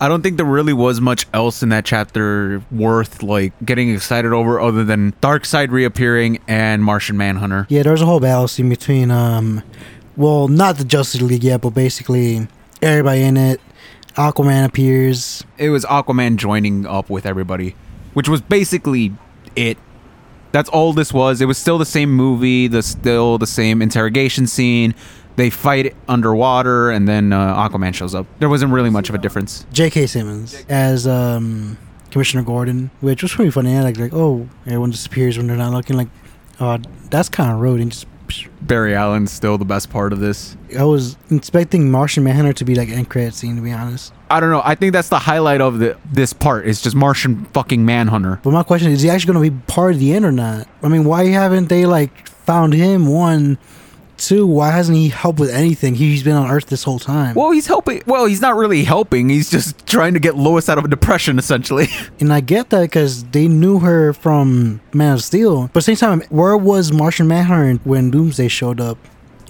[0.00, 4.32] I don't think there really was much else in that chapter worth like getting excited
[4.32, 7.66] over other than Darkseid reappearing and Martian Manhunter.
[7.68, 9.64] Yeah, there's a whole battle scene between um,
[10.18, 12.46] well, not the Justice League yet, but basically
[12.82, 13.60] everybody in it.
[14.16, 15.44] Aquaman appears.
[15.56, 17.76] It was Aquaman joining up with everybody,
[18.14, 19.14] which was basically
[19.54, 19.78] it.
[20.50, 21.40] That's all this was.
[21.40, 24.94] It was still the same movie, the still the same interrogation scene.
[25.36, 28.26] They fight underwater, and then uh, Aquaman shows up.
[28.40, 29.64] There wasn't really much of a difference.
[29.72, 30.08] J.K.
[30.08, 31.78] Simmons as um,
[32.10, 33.78] Commissioner Gordon, which was pretty funny.
[33.78, 35.96] Like, like, oh, everyone disappears when they're not looking.
[35.96, 36.08] Like,
[36.58, 37.80] oh, that's kind of rude.
[37.80, 38.06] And just,
[38.60, 40.56] Barry Allen's still the best part of this.
[40.78, 44.12] I was expecting Martian Manhunter to be like end credit scene, to be honest.
[44.30, 44.62] I don't know.
[44.64, 46.66] I think that's the highlight of the this part.
[46.66, 48.40] It's just Martian fucking Manhunter.
[48.42, 50.32] But my question is, is he actually going to be part of the end or
[50.32, 50.68] not?
[50.82, 53.06] I mean, why haven't they like found him?
[53.06, 53.58] One,
[54.18, 54.46] two.
[54.46, 55.94] Why hasn't he helped with anything?
[55.94, 57.34] He's been on Earth this whole time.
[57.34, 58.02] Well, he's helping.
[58.06, 59.28] Well, he's not really helping.
[59.28, 61.88] He's just trying to get Lois out of a depression, essentially.
[62.20, 65.70] And I get that because they knew her from Man of Steel.
[65.72, 68.98] But same time, where was Martian Manhunter when Doomsday showed up?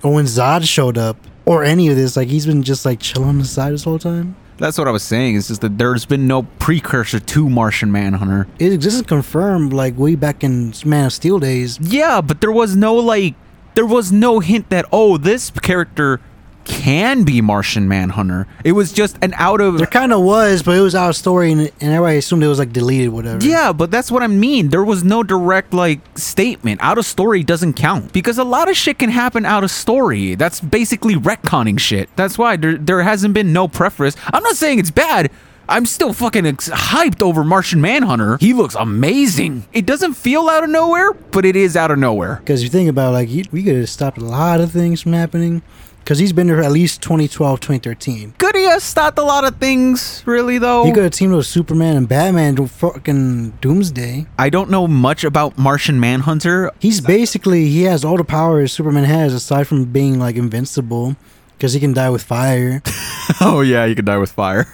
[0.03, 1.17] Or when Zod showed up?
[1.47, 2.15] Or any of this?
[2.17, 4.37] Like, he's been just like chilling on the side this whole time?
[4.59, 5.37] That's what I was saying.
[5.37, 8.49] It's just that there's been no precursor to Martian Manhunter.
[8.59, 11.79] It existed confirmed like way back in Man of Steel days.
[11.81, 13.35] Yeah, but there was no like,
[13.79, 16.21] there was no hint that oh, this character
[16.65, 18.49] can be Martian Manhunter.
[18.65, 21.15] It was just an out of There kind of was, but it was out of
[21.15, 23.47] story and, and everybody assumed it was like deleted, whatever.
[23.47, 24.71] Yeah, but that's what I mean.
[24.71, 26.81] There was no direct like statement.
[26.83, 30.35] Out of story doesn't count because a lot of shit can happen out of story.
[30.35, 32.11] That's basically retconning shit.
[32.17, 34.17] That's why there there hasn't been no preference.
[34.33, 35.31] I'm not saying it's bad.
[35.69, 38.39] I'm still fucking ex- hyped over Martian Manhunter.
[38.41, 39.67] He looks amazing.
[39.73, 42.37] It doesn't feel out of nowhere, but it is out of nowhere.
[42.37, 45.03] Because you think about it, like you, we could have stopped a lot of things
[45.03, 45.61] from happening.
[45.99, 48.33] Because he's been there at least 2012, 2013.
[48.39, 50.85] Could he have stopped a lot of things, really, though?
[50.87, 54.25] He could have teamed with Superman and Batman to fucking Doomsday.
[54.39, 56.73] I don't know much about Martian Manhunter.
[56.81, 61.17] He's basically, he has all the powers Superman has aside from being like invincible.
[61.59, 62.81] Because he can die with fire.
[63.41, 64.69] oh, yeah, he can die with fire.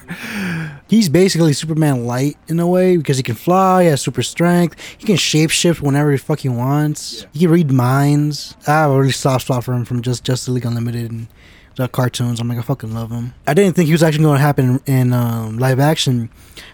[0.87, 4.79] He's basically Superman light in a way because he can fly, he has super strength,
[4.99, 7.27] he can shapeshift whenever he fucking wants.
[7.33, 8.55] He can read minds.
[8.67, 11.27] I have a really soft spot for him from just Justice League Unlimited and
[11.77, 12.41] the cartoons.
[12.41, 13.35] I'm like, I fucking love him.
[13.47, 16.31] I didn't think he was actually going to happen in um, live action.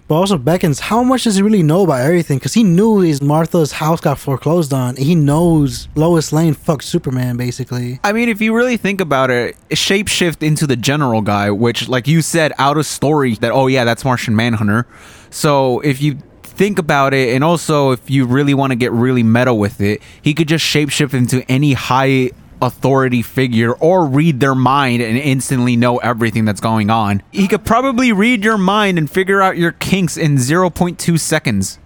[0.09, 2.39] But also, Beckins, how much does he really know about everything?
[2.39, 4.97] Because he knew his Martha's house got foreclosed on.
[4.97, 8.01] He knows Lois Lane fucked Superman, basically.
[8.03, 12.09] I mean, if you really think about it, shapeshift into the general guy, which, like
[12.09, 14.87] you said, out of story that, oh, yeah, that's Martian Manhunter.
[15.31, 16.19] So if you
[16.61, 20.03] think about it, and also if you really want to get really meta with it,
[20.21, 22.31] he could just shapeshift into any high
[22.63, 27.23] authority figure or read their mind and instantly know everything that's going on.
[27.33, 31.79] He could probably read your mind and figure out your kinks in 0.2 seconds.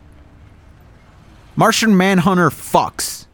[1.57, 3.27] Martian Manhunter fucks.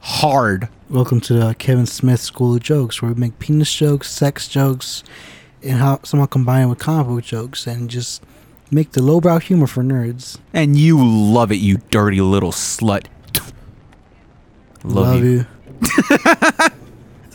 [0.00, 0.68] Hard.
[0.90, 5.02] Welcome to the Kevin Smith School of Jokes, where we make penis jokes, sex jokes,
[5.62, 8.22] and how somehow combine it with comic book jokes and just
[8.70, 10.38] make the lowbrow humor for nerds.
[10.52, 13.06] And you love it, you dirty little slut.
[14.84, 15.46] Love, you.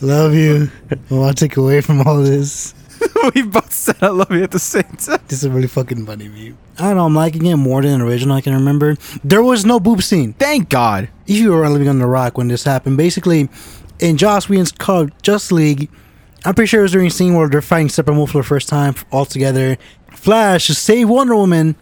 [0.00, 0.70] Love you.
[0.90, 2.74] I want to take away from all this.
[3.34, 5.18] we both said I love you at the same time.
[5.26, 6.56] This is really fucking funny meme.
[6.78, 8.96] I don't know, I'm liking it more than the original I can remember.
[9.24, 10.34] There was no boob scene.
[10.34, 11.08] Thank God.
[11.26, 13.48] If you were living on the rock when this happened, basically
[13.98, 15.90] in Joss Whedon's called Just League,
[16.44, 18.68] I'm pretty sure it was during a scene where they're fighting Steppenwolf for the first
[18.68, 19.76] time all together.
[20.10, 21.76] Flash to save Wonder Woman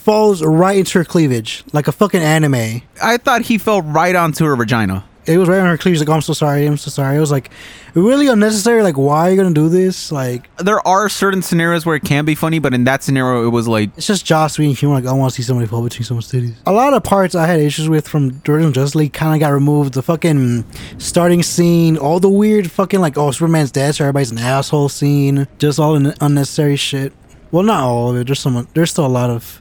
[0.00, 2.82] falls right into her cleavage like a fucking anime.
[3.02, 5.04] I thought he fell right onto her vagina.
[5.26, 6.00] It was right on her cleavage.
[6.00, 6.66] Like, oh, I'm so sorry.
[6.66, 7.16] I'm so sorry.
[7.16, 7.50] It was like
[7.94, 8.82] really unnecessary.
[8.82, 10.10] Like, why are you gonna do this?
[10.10, 13.50] Like, There are certain scenarios where it can be funny, but in that scenario, it
[13.50, 14.94] was like, it's just Joss Whedon humor.
[14.94, 16.54] Like, I want to see somebody fall between someone's titties.
[16.66, 19.52] A lot of parts I had issues with from Jordan Justice League kind of got
[19.52, 19.92] removed.
[19.92, 20.64] The fucking
[20.98, 25.46] starting scene, all the weird fucking like, oh, Superman's dead, so everybody's an asshole scene.
[25.58, 27.12] Just all the unnecessary shit.
[27.52, 28.26] Well, not all of it.
[28.26, 28.66] There's some.
[28.74, 29.60] There's still a lot of.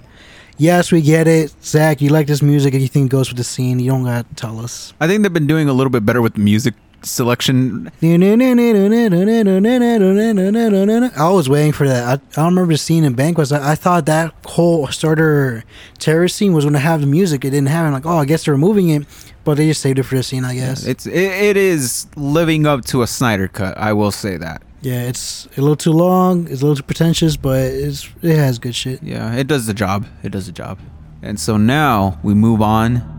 [0.60, 1.56] Yes, we get it.
[1.64, 3.80] Zack, you like this music and you think it goes with the scene.
[3.80, 4.94] You don't got to tell us.
[5.00, 7.90] I think they've been doing a little bit better with music selection.
[11.16, 12.04] I was waiting for that.
[12.04, 13.54] I, I don't remember the scene in Banquets.
[13.54, 15.64] I, I thought that whole starter
[15.98, 17.46] terrorist scene was going to have the music.
[17.46, 17.92] It didn't have it.
[17.92, 19.08] Like, oh, I guess they're removing it,
[19.46, 20.86] but they just saved it for the scene, I guess.
[20.86, 23.78] It's it, it is living up to a Snyder cut.
[23.78, 24.62] I will say that.
[24.82, 26.44] Yeah, it's a little too long.
[26.44, 29.04] It's a little too pretentious, but it's it has good shit.
[29.04, 30.08] Yeah, it does the job.
[30.24, 30.80] It does the job.
[31.22, 33.18] And so now we move on.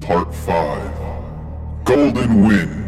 [0.00, 2.82] Part 5 Golden Wind.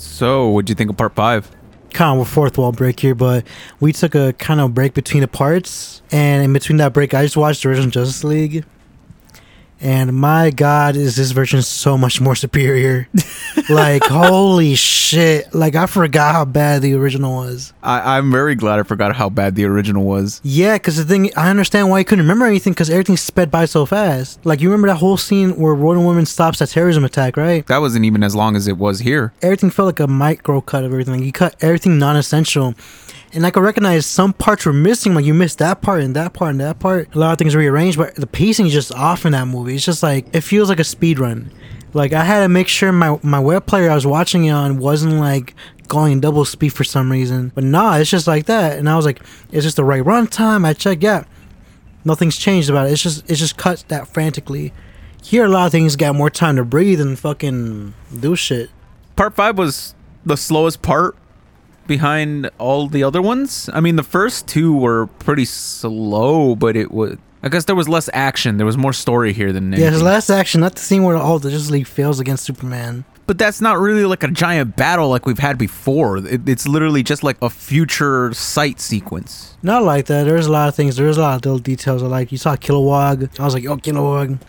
[0.00, 1.50] So, what'd you think of part five?
[1.92, 3.46] Kind of a fourth wall break here, but
[3.80, 7.22] we took a kind of break between the parts, and in between that break, I
[7.22, 8.64] just watched the original Justice League.
[9.80, 13.08] And my God, is this version so much more superior?
[13.68, 15.54] like, holy shit!
[15.54, 17.72] Like, I forgot how bad the original was.
[17.82, 20.40] I, I'm very glad I forgot how bad the original was.
[20.42, 23.66] Yeah, because the thing, I understand why you couldn't remember anything because everything sped by
[23.66, 24.44] so fast.
[24.44, 27.64] Like, you remember that whole scene where Wonder Woman stops that terrorism attack, right?
[27.68, 29.32] That wasn't even as long as it was here.
[29.42, 31.22] Everything felt like a micro cut of everything.
[31.22, 32.74] You cut everything non essential.
[33.32, 36.32] And I could recognize some parts were missing, like you missed that part and that
[36.32, 37.14] part and that part.
[37.14, 39.74] A lot of things rearranged, but the pacing is just off in that movie.
[39.74, 41.52] It's just like, it feels like a speed run.
[41.92, 44.78] Like, I had to make sure my, my web player I was watching it on
[44.78, 45.54] wasn't like
[45.88, 47.50] going double speed for some reason.
[47.54, 48.78] But nah, it's just like that.
[48.78, 49.20] And I was like,
[49.50, 50.64] it's just the right run time.
[50.64, 51.24] I checked, yeah.
[52.04, 52.92] Nothing's changed about it.
[52.92, 54.72] It's just it's just cut that frantically.
[55.22, 58.70] Here, a lot of things got more time to breathe and fucking do shit.
[59.16, 61.16] Part five was the slowest part
[61.88, 63.68] behind all the other ones.
[63.72, 67.16] I mean, the first two were pretty slow, but it was.
[67.42, 68.56] I guess there was less action.
[68.56, 70.04] There was more story here than Yeah, his anything.
[70.04, 73.04] last action, not the scene where all the Justice League fails against Superman.
[73.26, 76.16] But that's not really like a giant battle like we've had before.
[76.16, 79.56] It, it's literally just like a future sight sequence.
[79.62, 80.24] Not like that.
[80.24, 80.96] There's a lot of things.
[80.96, 82.02] There's a lot of little details.
[82.02, 82.32] I like.
[82.32, 83.38] You saw Kilowog.
[83.38, 84.40] I was like, yo, Kilowog.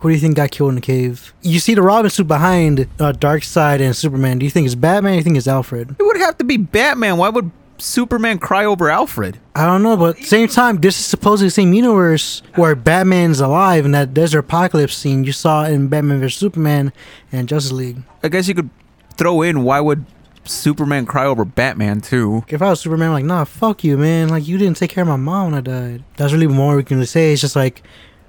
[0.00, 1.34] Who do you think got killed in the cave?
[1.42, 4.38] You see the Robin suit behind uh, Darkseid and Superman.
[4.38, 5.12] Do you think it's Batman?
[5.12, 5.96] Or do you think it's Alfred?
[5.98, 7.16] It would have to be Batman.
[7.16, 9.38] Why would Superman cry over Alfred?
[9.54, 13.84] I don't know, but same time, this is supposedly the same universe where Batman's alive
[13.84, 16.92] in that desert apocalypse scene you saw in Batman vs Superman
[17.32, 18.02] and Justice League.
[18.22, 18.70] I guess you could
[19.16, 20.04] throw in why would
[20.44, 22.44] Superman cry over Batman too?
[22.48, 24.28] If I was Superman, I'm like, nah, fuck you, man.
[24.28, 26.04] Like, you didn't take care of my mom when I died.
[26.16, 27.32] That's really more we can say.
[27.32, 27.82] It's just like,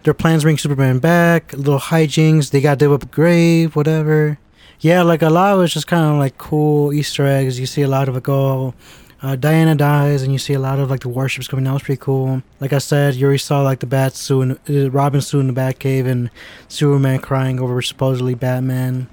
[0.04, 1.54] Their plans bring Superman back.
[1.54, 2.52] Little hijinks.
[2.52, 3.76] They got to up a grave.
[3.76, 4.40] Whatever.
[4.80, 7.60] Yeah, like a lot of it's just kind of like cool Easter eggs.
[7.60, 8.74] You see a lot of like oh,
[9.22, 11.76] uh, Diana dies, and you see a lot of like the warships coming down.
[11.76, 12.42] It's pretty cool.
[12.62, 15.48] Like I said, you already saw like the bat suit, in, uh, Robin suit in
[15.48, 16.30] the Batcave, and
[16.70, 19.08] Superman crying over supposedly Batman.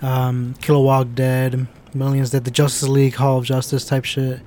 [0.00, 2.44] Um, Kilowog dead, millions dead.
[2.44, 4.40] The Justice League Hall of Justice type shit.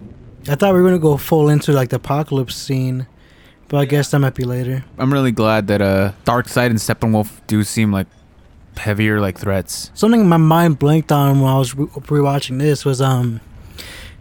[0.48, 3.06] I thought we were gonna go full into like the apocalypse scene,
[3.70, 4.84] but I guess that might be later.
[4.98, 8.08] I'm really glad that uh, Darkseid and Steppenwolf do seem like
[8.78, 9.92] heavier like threats.
[9.94, 13.40] Something my mind blanked on when I was re- rewatching this was um,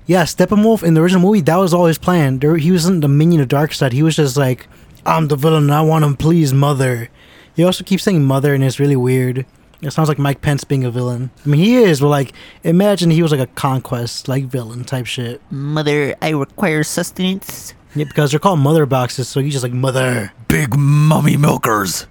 [0.07, 2.39] yeah, Steppenwolf in the original movie that was all his plan.
[2.39, 3.93] There, he wasn't the minion of Darkseid.
[3.93, 4.69] He was just like,
[5.05, 5.65] I'm the villain.
[5.65, 7.09] and I want to please Mother.
[7.55, 9.45] He also keeps saying Mother, and it's really weird.
[9.81, 11.31] It sounds like Mike Pence being a villain.
[11.45, 12.33] I mean, he is, but like,
[12.65, 15.41] imagine he was like a conquest like villain type shit.
[15.51, 17.75] Mother, I require sustenance.
[17.99, 20.33] Yeah, because they're called mother boxes, so he's just like mother.
[20.47, 22.07] Big mummy milkers.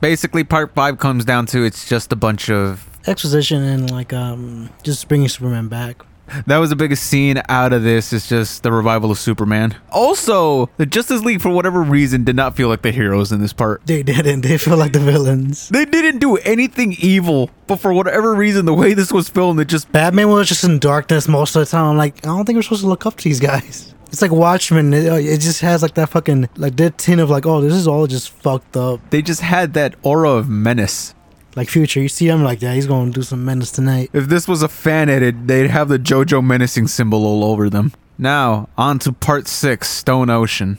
[0.00, 2.88] Basically, part five comes down to it's just a bunch of.
[3.06, 6.04] Exposition and like um, just bringing Superman back.
[6.46, 8.12] That was the biggest scene out of this.
[8.12, 9.76] Is just the revival of Superman.
[9.90, 13.52] Also, the Justice League, for whatever reason, did not feel like the heroes in this
[13.52, 13.82] part.
[13.86, 14.40] They didn't.
[14.46, 15.68] They feel like the villains.
[15.70, 19.66] They didn't do anything evil, but for whatever reason, the way this was filmed, it
[19.66, 21.84] just Batman was just in darkness most of the time.
[21.90, 23.94] I'm like, I don't think we're supposed to look up to these guys.
[24.16, 24.94] It's like Watchmen.
[24.94, 27.74] It, uh, it just has like that fucking like that tin of like, oh, this
[27.74, 29.10] is all just fucked up.
[29.10, 31.14] they just had that aura of menace.
[31.54, 32.76] Like Future, you see him like that.
[32.76, 34.08] He's gonna do some menace tonight.
[34.14, 37.92] If this was a fan edit, they'd have the JoJo menacing symbol all over them.
[38.16, 40.78] Now, on to part six, Stone Ocean.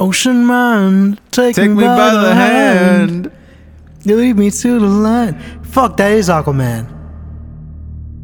[0.00, 3.30] Ocean man, take, Take me by the hand.
[4.02, 5.40] You lead me to the land.
[5.64, 6.92] Fuck, that is Aquaman.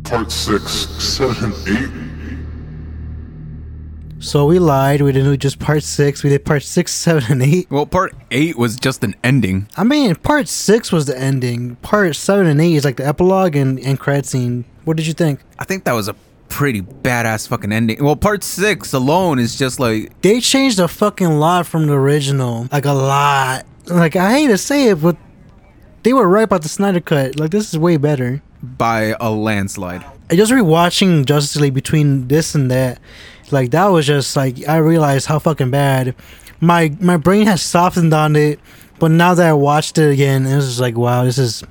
[0.02, 2.13] Part 6, 7, and 8.
[4.24, 5.02] So we lied.
[5.02, 6.22] We didn't do just part six.
[6.24, 7.70] We did part six, seven, and eight.
[7.70, 9.68] Well, part eight was just an ending.
[9.76, 11.76] I mean, part six was the ending.
[11.76, 14.64] Part seven and eight is like the epilogue and, and credit scene.
[14.84, 15.40] What did you think?
[15.58, 16.14] I think that was a
[16.48, 18.02] pretty badass fucking ending.
[18.02, 22.68] Well, part six alone is just like They changed a fucking lot from the original.
[22.72, 23.66] Like a lot.
[23.86, 25.16] Like I hate to say it, but
[26.02, 27.38] they were right about the Snyder cut.
[27.38, 28.42] Like this is way better.
[28.62, 30.04] by a landslide.
[30.30, 32.98] I just rewatching Justice League between this and that.
[33.54, 36.14] Like that was just like I realized how fucking bad.
[36.60, 38.58] My my brain has softened on it,
[38.98, 41.62] but now that I watched it again, it was just like wow, this is.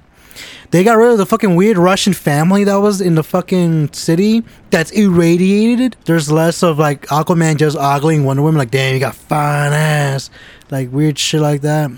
[0.72, 4.44] They got rid of the fucking weird Russian family that was in the fucking city
[4.72, 5.96] that's irradiated.
[6.06, 10.32] There's less of like Aquaman just ogling Wonder Woman, like damn, you got fine ass,
[10.72, 11.92] like weird shit like that.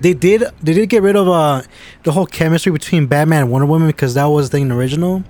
[0.00, 1.62] They did they did get rid of uh
[2.02, 5.22] the whole chemistry between Batman and Wonder Woman because that was the original.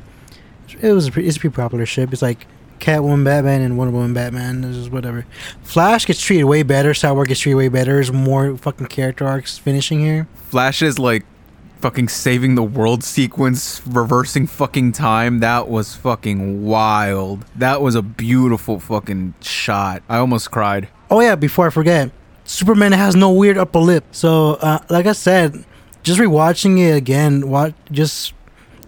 [0.81, 2.13] It was it's pretty popular ship.
[2.13, 2.47] It's like
[2.79, 4.63] Catwoman, Batman, and Wonder Woman, Batman.
[4.63, 5.27] This is whatever.
[5.63, 6.93] Flash gets treated way better.
[6.93, 7.95] Cyborg gets treated way better.
[7.95, 10.29] There's more fucking character arcs finishing here.
[10.51, 11.25] Flash is like
[11.81, 15.41] fucking saving the world sequence, reversing fucking time.
[15.41, 17.45] That was fucking wild.
[17.55, 20.03] That was a beautiful fucking shot.
[20.09, 20.89] I almost cried.
[21.11, 22.11] Oh yeah, before I forget,
[22.45, 24.05] Superman has no weird upper lip.
[24.13, 25.65] So uh, like I said,
[26.03, 28.33] just rewatching it again, what just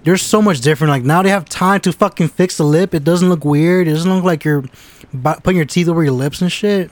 [0.09, 0.91] there's so much different.
[0.91, 2.95] Like now they have time to fucking fix the lip.
[2.95, 3.87] It doesn't look weird.
[3.87, 4.65] It doesn't look like you're
[5.23, 6.91] putting your teeth over your lips and shit.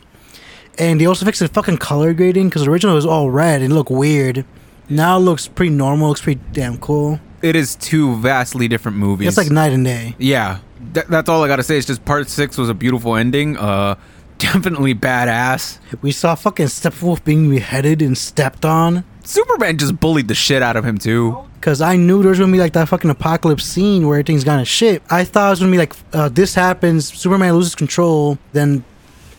[0.79, 3.73] And they also fixed the fucking color grading because the original was all red and
[3.73, 4.45] it looked weird.
[4.91, 6.09] Now it looks pretty normal.
[6.09, 7.19] Looks pretty damn cool.
[7.41, 9.29] It is two vastly different movies.
[9.29, 10.15] It's like night and day.
[10.19, 10.59] yeah,
[10.93, 11.79] Th- that's all I gotta say.
[11.79, 13.57] It's just part six was a beautiful ending.
[13.57, 13.95] Uh,
[14.39, 15.79] definitely badass.
[16.03, 19.05] We saw fucking Steppenwolf being beheaded and stepped on.
[19.25, 21.47] Superman just bullied the shit out of him too.
[21.67, 24.65] Cause I knew there was gonna be like that fucking apocalypse scene where everything's gonna
[24.65, 25.03] shit.
[25.11, 28.85] I thought it was gonna be like uh, this happens, Superman loses control, then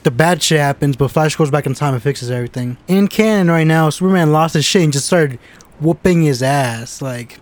[0.03, 2.75] the bad shit happens, but Flash goes back in time and fixes everything.
[2.89, 5.39] In canon right now, Superman lost his shit and just started
[5.79, 7.39] whooping his ass like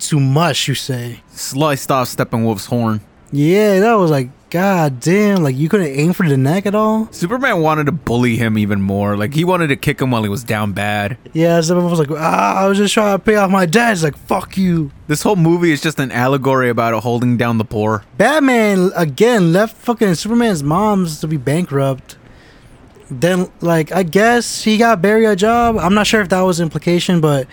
[0.00, 0.66] too much.
[0.66, 1.20] You say?
[1.28, 3.02] Sliced off Steppenwolf's horn.
[3.30, 5.42] Yeah, that was like god damn.
[5.42, 7.08] Like you couldn't aim for the neck at all.
[7.12, 9.16] Superman wanted to bully him even more.
[9.16, 11.18] Like he wanted to kick him while he was down bad.
[11.32, 13.92] Yeah, Superman was like, ah, I was just trying to pay off my debt.
[13.92, 14.90] It's like fuck you.
[15.06, 18.04] This whole movie is just an allegory about holding down the poor.
[18.16, 22.16] Batman again left fucking Superman's mom's to be bankrupt.
[23.08, 25.76] Then, like, I guess he got Barry a job.
[25.78, 27.46] I'm not sure if that was implication, but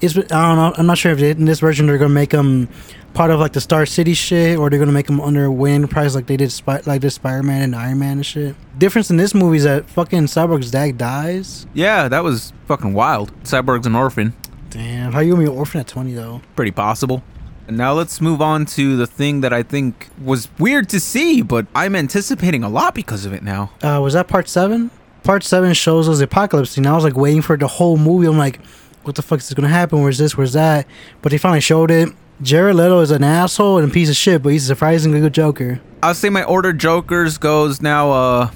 [0.00, 0.72] it's I don't know.
[0.76, 2.68] I'm not sure if in this version they're gonna make him
[3.14, 6.14] part of like the Star City shit, or they're gonna make them under Wayne Enterprise
[6.14, 8.54] like they did Spy- like this Spider Man and Iron Man and shit.
[8.78, 11.66] Difference in this movie is that fucking Cyborg's dad dies.
[11.74, 13.32] Yeah, that was fucking wild.
[13.44, 14.34] Cyborg's an orphan.
[14.70, 16.42] Damn, how you gonna be an orphan at 20 though?
[16.54, 17.22] Pretty possible.
[17.66, 21.42] And now let's move on to the thing that I think was weird to see,
[21.42, 23.72] but I'm anticipating a lot because of it now.
[23.82, 24.90] Uh, was that part seven?
[25.22, 26.86] Part seven shows us the apocalypse scene.
[26.86, 28.26] I was like waiting for the whole movie.
[28.26, 28.64] I'm like,
[29.02, 30.00] what the fuck is gonna happen?
[30.00, 30.34] Where's this?
[30.36, 30.86] Where's that?
[31.20, 32.08] But they finally showed it.
[32.40, 35.34] Jared Leto is an asshole and a piece of shit, but he's a surprisingly good
[35.34, 35.80] Joker.
[36.02, 38.50] I'll say my order Jokers goes now uh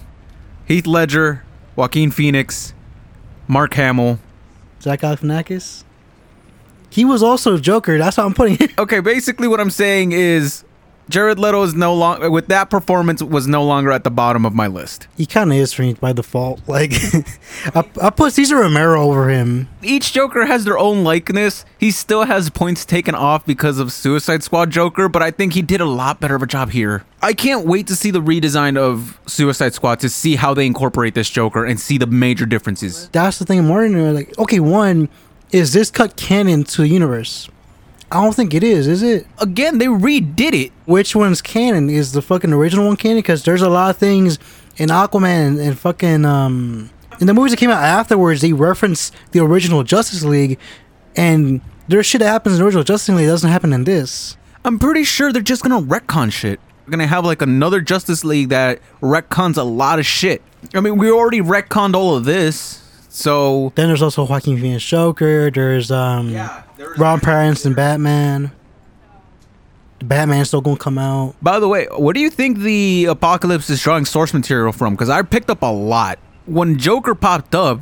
[0.67, 1.43] Heath Ledger,
[1.75, 2.75] Joaquin Phoenix,
[3.49, 4.21] Mark Hamill.
[4.81, 5.85] Zach Galifianakis.
[6.91, 7.99] He was also a Joker.
[7.99, 8.79] That's how I'm putting it.
[8.79, 10.65] Okay, basically what I'm saying is
[11.09, 14.55] Jared Leto is no longer with that performance was no longer at the bottom of
[14.55, 15.09] my list.
[15.17, 16.61] He kind of is for me by default.
[16.73, 16.93] Like,
[17.75, 19.69] I, I put Cesar Romero over him.
[19.83, 21.67] Each Joker has their own likeness.
[21.79, 25.61] He still has points taken off because of Suicide Squad Joker, but I think he
[25.61, 27.05] did a lot better of a job here.
[27.21, 31.15] I can't wait to see the redesign of Suicide Squad to see how they incorporate
[31.15, 33.11] this Joker and see the major differences.
[33.11, 33.67] That's the thing.
[33.67, 35.11] Martin, like, okay, one
[35.53, 37.49] is this cut canon to the universe?
[38.13, 38.87] I don't think it is.
[38.87, 39.27] Is it?
[39.39, 40.73] Again, they redid it.
[40.85, 41.89] Which one's canon?
[41.89, 43.19] Is the fucking original one canon?
[43.19, 44.39] Because there's a lot of things
[44.77, 46.91] in Aquaman and fucking um
[47.21, 48.43] in the movies that came out afterwards.
[48.43, 50.59] They reference the original Justice League,
[51.17, 54.37] and there's shit that happens in the original Justice League that doesn't happen in this.
[54.65, 56.61] I'm pretty sure they're just gonna retcon shit.
[56.87, 60.43] We're gonna have like another Justice League that retcons a lot of shit.
[60.75, 62.82] I mean, we already retconned all of this,
[63.13, 65.51] so Then there's also Joaquin Phoenix Joker.
[65.51, 66.35] There's um
[66.97, 68.51] Rob Pattinson Batman.
[69.99, 71.37] The Batman's still gonna come out.
[71.43, 74.95] By the way, what do you think the Apocalypse is drawing source material from?
[74.95, 76.19] Because I picked up a lot.
[76.47, 77.81] When Joker popped up,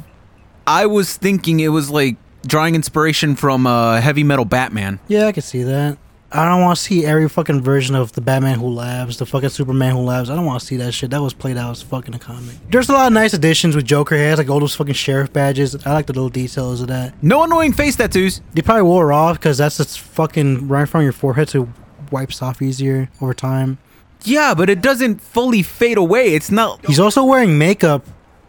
[0.67, 2.17] I was thinking it was like
[2.47, 4.99] drawing inspiration from uh, Heavy Metal Batman.
[5.09, 5.97] Yeah, I can see that.
[6.33, 9.49] I don't want to see every fucking version of the Batman Who Laughs, the fucking
[9.49, 10.31] Superman Who Laughs.
[10.31, 11.11] I don't want to see that shit.
[11.11, 12.55] That was played out as fucking a comic.
[12.71, 14.15] There's a lot of nice additions with Joker.
[14.15, 15.75] He has like all those fucking sheriff badges.
[15.85, 17.21] I like the little details of that.
[17.21, 18.43] No annoying face tattoos.
[18.55, 21.63] They probably wore off because that's just fucking right in front of your forehead so
[21.65, 21.69] it
[22.13, 23.79] wipes off easier over time.
[24.23, 26.35] Yeah, but it doesn't fully fade away.
[26.35, 28.07] It's not He's also wearing makeup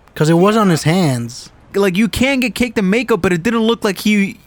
[0.08, 1.50] because it was on his hands.
[1.74, 4.38] like you can get caked in makeup, but it didn't look like he.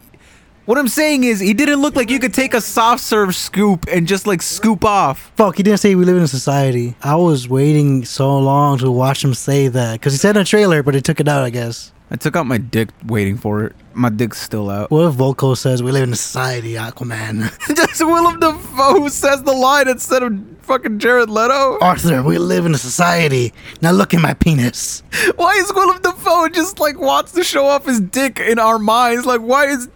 [0.66, 3.84] What I'm saying is, he didn't look like you could take a soft serve scoop
[3.92, 5.30] and just like scoop off.
[5.36, 6.96] Fuck, he didn't say we live in a society.
[7.02, 10.44] I was waiting so long to watch him say that because he said in a
[10.44, 11.92] trailer, but he took it out, I guess.
[12.10, 13.74] I took out my dick waiting for it.
[13.92, 14.90] My dick's still out.
[14.90, 17.50] What if Vulko says we live in a society, Aquaman?
[17.76, 21.78] Just Willem Dafoe who says the line instead of fucking Jared Leto.
[21.80, 23.52] Arthur, we live in a society.
[23.82, 25.02] Now look at my penis.
[25.36, 29.26] Why is Willem Dafoe just like wants to show off his dick in our minds?
[29.26, 29.88] Like, why is,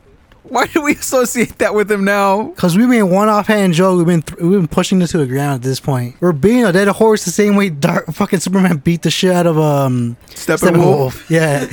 [0.48, 2.48] why do we associate that with him now?
[2.56, 3.98] Cause we've been one offhand joke.
[3.98, 6.16] We've been th- we've been pushing this to the ground at this point.
[6.20, 9.46] We're beating a dead horse the same way Dark fucking Superman beat the shit out
[9.46, 11.28] of um Steppenwolf.
[11.28, 11.66] Yeah,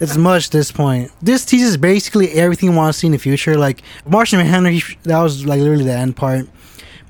[0.00, 1.10] it's much at this point.
[1.22, 3.56] This teases basically everything you want to see in the future.
[3.56, 6.46] Like Martian Manhunter, he, that was like literally the end part.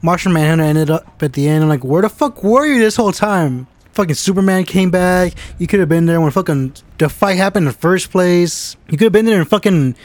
[0.02, 1.64] Martian Manhunter ended up at the end.
[1.64, 3.66] I'm like, where the fuck were you this whole time?
[3.92, 5.32] Fucking Superman came back.
[5.58, 8.76] You could have been there when fucking the fight happened in the first place.
[8.88, 9.96] You could have been there and fucking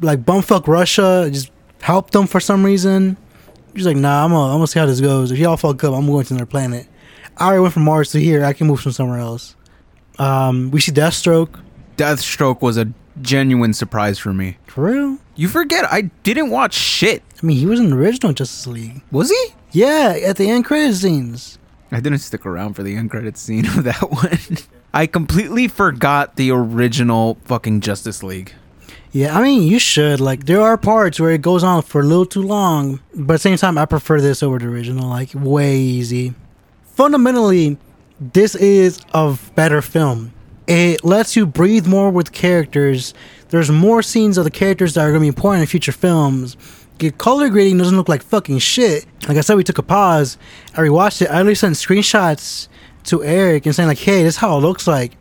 [0.00, 1.28] like bumfuck Russia.
[1.30, 1.50] Just
[1.80, 3.16] helped them for some reason.
[3.74, 5.30] He's like, nah, I'm gonna, I'm gonna see how this goes.
[5.30, 6.86] If y'all fuck up, I'm going to another planet.
[7.36, 8.44] I already went from Mars to here.
[8.44, 9.54] I can move from somewhere else.
[10.18, 11.60] Um, we see Deathstroke.
[11.96, 12.92] Deathstroke was a
[13.22, 14.56] genuine surprise for me.
[14.66, 15.18] For real?
[15.36, 17.22] You forget, I didn't watch shit.
[17.40, 19.02] I mean, he was in the original Justice League.
[19.12, 19.54] Was he?
[19.70, 21.58] Yeah, at the end credit scenes.
[21.92, 24.58] I didn't stick around for the end credit scene of that one.
[24.92, 28.52] I completely forgot the original fucking Justice League.
[29.10, 30.20] Yeah, I mean, you should.
[30.20, 33.36] Like, there are parts where it goes on for a little too long, but at
[33.36, 35.08] the same time, I prefer this over the original.
[35.08, 36.34] Like, way easy.
[36.84, 37.78] Fundamentally,
[38.20, 40.32] this is a better film.
[40.66, 43.14] It lets you breathe more with characters.
[43.48, 46.56] There's more scenes of the characters that are going to be important in future films.
[46.98, 49.06] The color grading doesn't look like fucking shit.
[49.26, 50.36] Like I said, we took a pause.
[50.74, 51.30] I rewatched it.
[51.30, 52.68] I literally sent screenshots
[53.04, 55.16] to Eric and saying like, "Hey, this is how it looks like."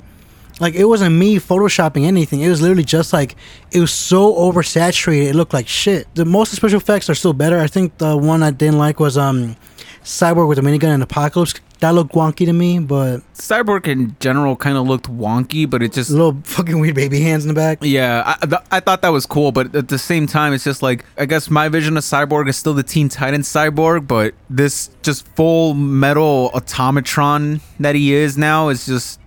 [0.59, 2.41] Like it wasn't me photoshopping anything.
[2.41, 3.35] It was literally just like
[3.71, 5.27] it was so oversaturated.
[5.29, 6.07] It looked like shit.
[6.15, 7.59] The most special effects are still better.
[7.59, 9.55] I think the one I didn't like was um
[10.03, 11.55] Cyborg with a minigun and Apocalypse.
[11.79, 15.93] That looked wonky to me, but Cyborg in general kind of looked wonky, but it
[15.93, 17.77] just little fucking weird baby hands in the back.
[17.83, 20.81] Yeah, I, th- I thought that was cool, but at the same time, it's just
[20.81, 24.89] like I guess my vision of Cyborg is still the Teen Titans Cyborg, but this
[25.03, 29.19] just full metal automatron that he is now is just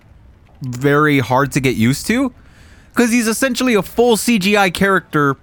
[0.61, 2.33] very hard to get used to
[2.91, 5.37] because he's essentially a full CGI character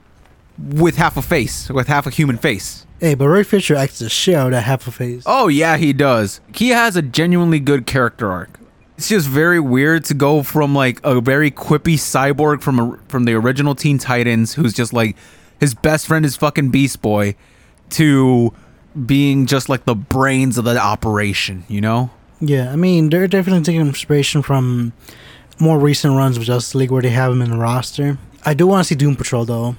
[0.59, 2.87] with half a face, with half a human face.
[3.01, 5.23] Hey, but Ray Fisher acts the shit out of that half a face.
[5.25, 6.41] Oh yeah, he does.
[6.55, 8.59] He has a genuinely good character arc.
[8.97, 13.25] It's just very weird to go from like a very quippy cyborg from a, from
[13.25, 15.17] the original Teen Titans, who's just like
[15.61, 17.37] his best friend is fucking Beast Boy,
[17.91, 18.53] to
[19.07, 21.65] being just like the brains of the operation.
[21.69, 22.11] You know?
[22.41, 24.93] Yeah, I mean they're definitely taking inspiration from
[25.59, 28.19] more recent runs of Justice League where they have him in the roster.
[28.45, 29.77] I do want to see Doom Patrol though,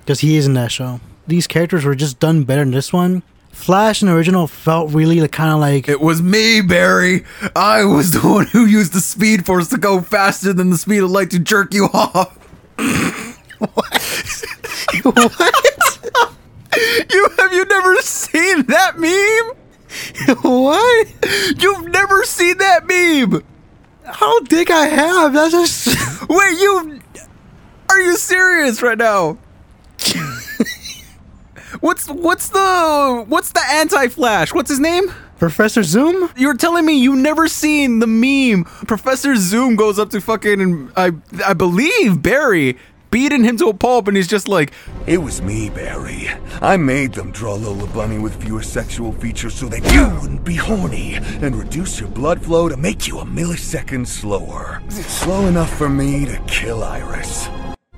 [0.00, 1.00] because he is in that show.
[1.26, 3.22] These characters were just done better in this one.
[3.50, 7.24] Flash in the original felt really like, kind of like It was me, Barry.
[7.54, 11.02] I was the one who used the Speed Force to go faster than the speed
[11.02, 12.38] of light to jerk you off.
[13.58, 13.76] What?
[15.04, 16.34] what?
[17.12, 19.61] you have you never seen that meme?
[20.42, 21.08] what?
[21.56, 23.42] You've never seen that meme.
[24.06, 25.32] I don't think I have.
[25.32, 27.00] That's just Wait, you
[27.88, 29.38] are you serious right now?
[31.80, 34.54] what's what's the what's the anti-Flash?
[34.54, 35.12] What's his name?
[35.38, 36.30] Professor Zoom.
[36.36, 38.64] You're telling me you've never seen the meme?
[38.86, 41.12] Professor Zoom goes up to fucking I
[41.44, 42.78] I believe Barry
[43.12, 44.72] beating him to a pulp, and he's just like,
[45.06, 46.28] It was me, Barry.
[46.60, 50.56] I made them draw Lola Bunny with fewer sexual features so that you wouldn't be
[50.56, 54.82] horny and reduce your blood flow to make you a millisecond slower.
[54.88, 57.48] Slow enough for me to kill Iris.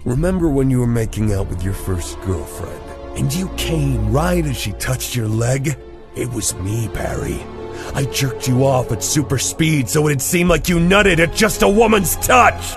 [0.05, 2.83] Remember when you were making out with your first girlfriend
[3.17, 5.79] and you came right as she touched your leg?
[6.17, 7.41] It was me, Barry.
[7.95, 11.63] I jerked you off at super speed so it'd seem like you nutted at just
[11.63, 12.75] a woman's touch.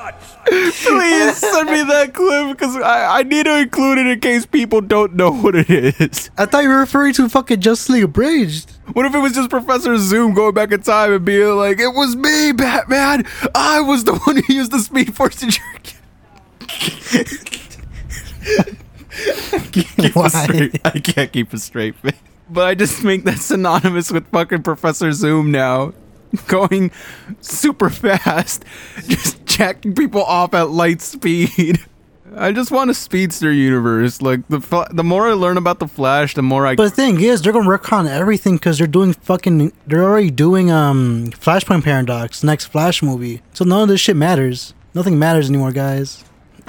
[0.50, 4.82] Please send me that clip because I, I need to include it in case people
[4.82, 6.30] don't know what it is.
[6.38, 8.72] I thought you were referring to fucking Justice League Abridged.
[8.94, 11.94] What if it was just Professor Zoom going back in time and being like, "It
[11.94, 13.26] was me, Batman.
[13.54, 15.98] I was the one who used the Speed Force to jerk." you."
[19.72, 20.28] Keep it Why?
[20.28, 20.80] straight.
[20.86, 22.14] I can't keep it straight, man.
[22.50, 25.94] But I just make that synonymous with fucking Professor Zoom now.
[26.48, 26.92] Going
[27.40, 28.66] super fast,
[29.08, 31.80] just jacking people off at light speed.
[32.36, 34.22] I just want a speedster universe.
[34.22, 34.60] Like the
[34.92, 36.76] the more I learn about the Flash, the more I.
[36.76, 39.72] But the thing is, they're gonna retcon everything because they're doing fucking.
[39.88, 43.42] They're already doing um Flashpoint Paradox, next Flash movie.
[43.54, 44.74] So none of this shit matters.
[44.94, 46.24] Nothing matters anymore, guys.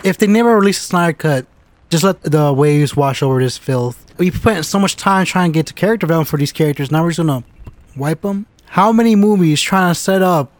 [0.04, 1.46] If they never release a Snyder cut,
[1.90, 4.06] just let the waves wash over this filth.
[4.16, 6.90] We spent so much time trying to get to character development for these characters.
[6.90, 7.44] Now we're just gonna
[7.96, 8.46] wipe them.
[8.66, 10.52] How many movies trying to set up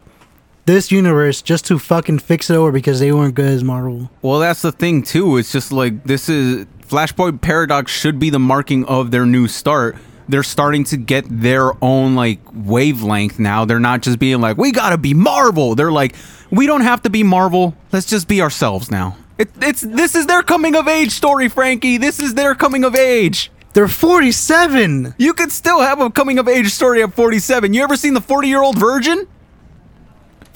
[0.68, 4.10] this universe just to fucking fix it over because they weren't good as Marvel?
[4.20, 5.38] Well, that's the thing too.
[5.38, 9.96] It's just like this is Flashpoint Paradox should be the marking of their new start.
[10.28, 13.64] They're starting to get their own like wavelength now.
[13.64, 16.14] They're not just being like, "We got to be Marvel." They're like,
[16.50, 17.74] "We don't have to be Marvel.
[17.90, 21.96] Let's just be ourselves now." It, it's this is their coming of age story, Frankie.
[21.96, 23.50] This is their coming of age.
[23.72, 25.14] They're 47.
[25.16, 27.72] You could still have a coming of age story at 47.
[27.72, 29.26] You ever seen the 40 year old virgin?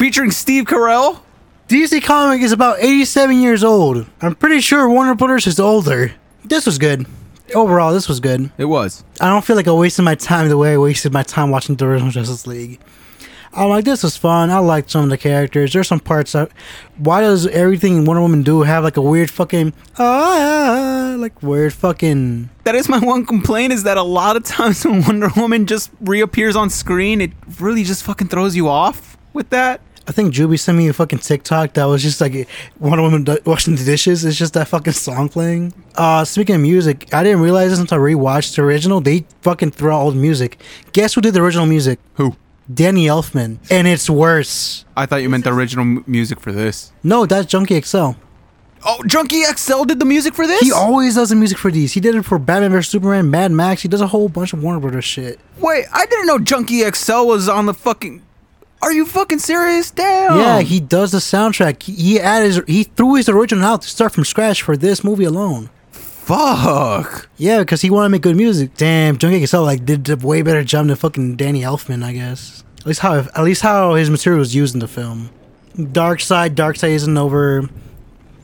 [0.02, 1.20] Featuring Steve Carell?
[1.68, 4.04] DC Comic is about 87 years old.
[4.20, 6.12] I'm pretty sure Warner Brothers is older.
[6.44, 7.06] This was good.
[7.54, 8.50] Overall, this was good.
[8.58, 9.04] It was.
[9.20, 11.76] I don't feel like I wasted my time the way I wasted my time watching
[11.76, 12.80] the original Justice League.
[13.52, 14.50] I'm like, this was fun.
[14.50, 15.72] I liked some of the characters.
[15.72, 16.50] There's some parts that.
[16.96, 19.72] Why does everything Wonder Woman do have like a weird fucking.
[20.00, 22.50] Ah, like weird fucking.
[22.64, 25.92] That is my one complaint is that a lot of times when Wonder Woman just
[26.00, 27.30] reappears on screen, it
[27.60, 29.80] really just fucking throws you off with that.
[30.06, 32.48] I think Juby sent me a fucking TikTok that was just like
[32.80, 34.24] Wonder Woman do- washing the dishes.
[34.24, 35.72] It's just that fucking song playing.
[35.94, 39.00] Uh, speaking of music, I didn't realize this until I rewatched the original.
[39.00, 40.58] They fucking throw out old music.
[40.92, 42.00] Guess who did the original music?
[42.14, 42.36] Who?
[42.72, 43.58] Danny Elfman.
[43.70, 44.84] And it's worse.
[44.96, 46.90] I thought you meant the original m- music for this.
[47.02, 48.12] No, that's Junkie XL.
[48.84, 50.60] Oh, Junkie XL did the music for this?
[50.60, 51.92] He always does the music for these.
[51.92, 53.82] He did it for Batman vs Superman, Mad Max.
[53.82, 55.38] He does a whole bunch of Warner Brothers shit.
[55.58, 58.22] Wait, I didn't know Junkie XL was on the fucking.
[58.82, 59.90] Are you fucking serious?
[59.90, 60.38] Damn.
[60.38, 61.82] Yeah, he does the soundtrack.
[61.82, 65.24] He, he added, he threw his original out to start from scratch for this movie
[65.24, 65.70] alone.
[65.92, 67.28] Fuck.
[67.36, 68.74] Yeah, because he wanted to make good music.
[68.76, 72.64] Damn, Junkie XL like did a way better job than fucking Danny Elfman, I guess.
[72.80, 75.30] At least how at least how his material was used in the film.
[75.76, 77.68] Darkseid, Dark Side isn't over.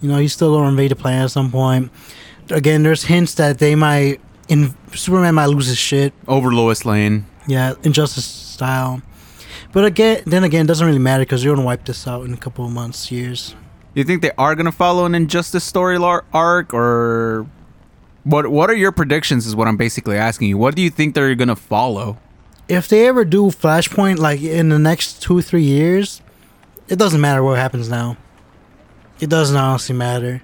[0.01, 1.91] You know, he's still going to invade the planet at some point.
[2.51, 6.13] Again, there's hints that they might in Superman might lose his shit.
[6.27, 7.27] Over Lois Lane.
[7.47, 9.03] Yeah, Injustice style.
[9.79, 12.35] But again, then again, it doesn't really matter because you're gonna wipe this out in
[12.35, 13.55] a couple of months, years.
[13.95, 17.47] You think they are gonna follow an Injustice story arc, or
[18.25, 18.49] what?
[18.49, 19.47] What are your predictions?
[19.47, 20.59] Is what I'm basically asking you.
[20.59, 22.19] What do you think they're gonna follow?
[22.67, 26.23] If they ever do Flashpoint like in the next two three years,
[26.89, 28.17] it doesn't matter what happens now.
[29.21, 30.43] It doesn't honestly matter.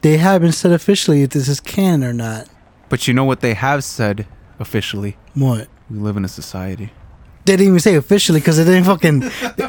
[0.00, 2.48] They haven't said officially if this is canon or not.
[2.88, 4.26] But you know what they have said
[4.58, 5.18] officially.
[5.34, 5.68] What?
[5.90, 6.92] We live in a society.
[7.50, 9.24] They didn't even say officially because it didn't fucking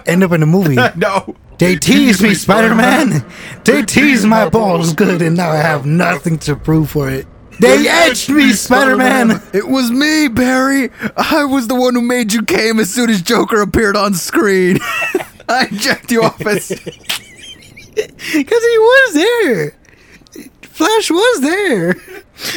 [0.05, 0.75] end up in the movie.
[0.95, 1.35] No.
[1.57, 3.25] They teased me, Spider Man.
[3.63, 7.25] They teased my balls good, and now I have nothing to prove for it.
[7.59, 9.41] They edged me, Spider Man.
[9.51, 10.91] It was me, Barry.
[11.17, 14.77] I was the one who made you came as soon as Joker appeared on screen.
[15.49, 16.69] I jacked you off as.
[17.93, 19.77] Because he was there.
[20.81, 21.95] Flash was there.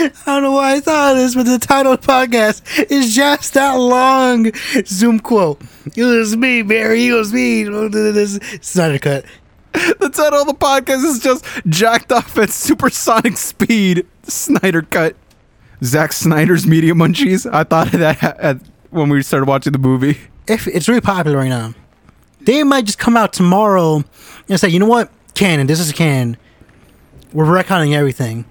[0.01, 3.14] I don't know why I thought of this, but the title of the podcast is
[3.14, 4.51] just that long
[4.87, 5.61] Zoom quote.
[5.95, 7.09] It was me, Barry.
[7.09, 7.64] It was me.
[7.64, 9.27] This Snyder cut.
[9.75, 14.07] The title of the podcast is just jacked off at supersonic speed.
[14.22, 15.16] Snyder cut.
[15.83, 17.47] Zack Snyder's Media Munchies.
[17.53, 18.57] I thought of that at,
[18.89, 20.18] when we started watching the movie.
[20.49, 21.75] If it's really popular right now,
[22.41, 24.03] they might just come out tomorrow
[24.49, 25.66] and say, you know what, canon.
[25.66, 26.39] This is canon.
[27.35, 28.47] We're retconning everything.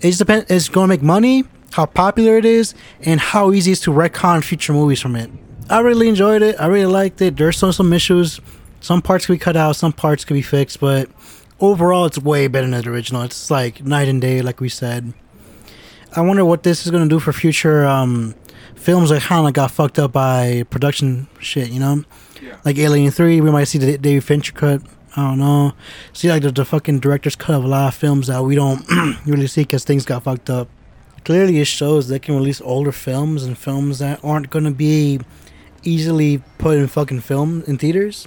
[0.00, 0.50] It just depends.
[0.50, 3.90] It's going to make money, how popular it is, and how easy it is to
[3.90, 5.30] retcon future movies from it.
[5.70, 6.56] I really enjoyed it.
[6.58, 7.36] I really liked it.
[7.36, 8.40] There's still some issues.
[8.80, 9.76] Some parts could be cut out.
[9.76, 10.80] Some parts could be fixed.
[10.80, 11.10] But
[11.60, 13.22] overall, it's way better than the original.
[13.22, 15.12] It's like night and day, like we said.
[16.16, 18.34] I wonder what this is going to do for future um,
[18.74, 22.04] films that kind of got fucked up by production shit, you know?
[22.40, 22.56] yeah.
[22.64, 24.82] Like Alien 3, we might see the David Fincher cut.
[25.16, 25.72] I don't know.
[26.12, 28.84] See, like the, the fucking director's cut of a lot of films that we don't
[29.26, 30.68] really see because things got fucked up.
[31.24, 35.20] Clearly, it shows they can release older films and films that aren't going to be
[35.84, 38.26] easily put in fucking film in theaters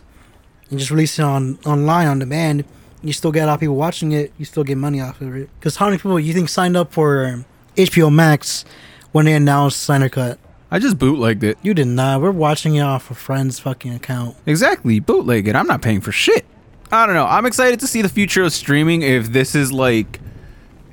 [0.69, 2.63] and just release it on online on demand.
[3.03, 4.33] You still get a lot of people watching it.
[4.37, 5.49] You still get money off of it.
[5.59, 8.65] Because how many people you think signed up for HBO Max
[9.11, 10.39] when they announced Snyder Cut?
[10.69, 11.57] I just bootlegged it.
[11.61, 12.21] You did not.
[12.21, 14.35] We're watching it off a friend's fucking account.
[14.45, 15.55] Exactly, bootleg it.
[15.55, 16.45] I'm not paying for shit.
[16.91, 17.25] I don't know.
[17.25, 20.19] I'm excited to see the future of streaming if this is like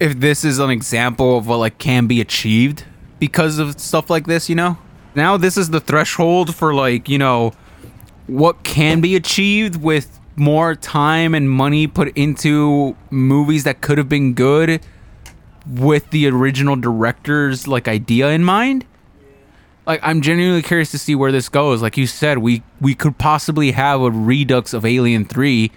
[0.00, 2.84] if this is an example of what like can be achieved
[3.20, 4.76] because of stuff like this, you know?
[5.14, 7.52] Now this is the threshold for like, you know,
[8.26, 14.08] what can be achieved with more time and money put into movies that could have
[14.08, 14.80] been good
[15.64, 18.84] with the original director's like idea in mind
[19.86, 21.82] like I'm genuinely curious to see where this goes.
[21.82, 25.70] Like you said, we we could possibly have a redux of Alien Three.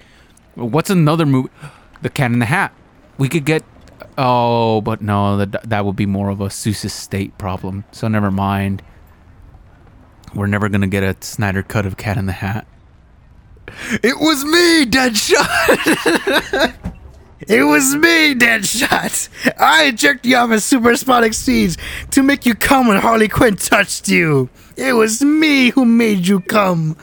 [0.57, 1.49] What's another movie?
[2.01, 2.73] The Cat in the Hat.
[3.19, 3.63] We could get.
[4.17, 7.85] Oh, but no, that that would be more of a Seuss's State problem.
[7.91, 8.81] So never mind.
[10.33, 12.65] We're never gonna get a Snyder cut of Cat in the Hat.
[14.01, 15.33] It was me, Deadshot.
[17.41, 19.29] It was me, Deadshot.
[19.59, 21.77] I injected you off of supersonic seeds
[22.11, 24.49] to make you come when Harley Quinn touched you.
[24.75, 26.97] It was me who made you come.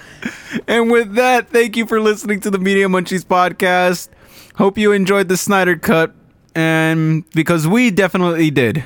[0.67, 4.09] and with that, thank you for listening to the Media Munchies podcast.
[4.57, 6.15] Hope you enjoyed the Snyder cut,
[6.55, 8.85] and because we definitely did.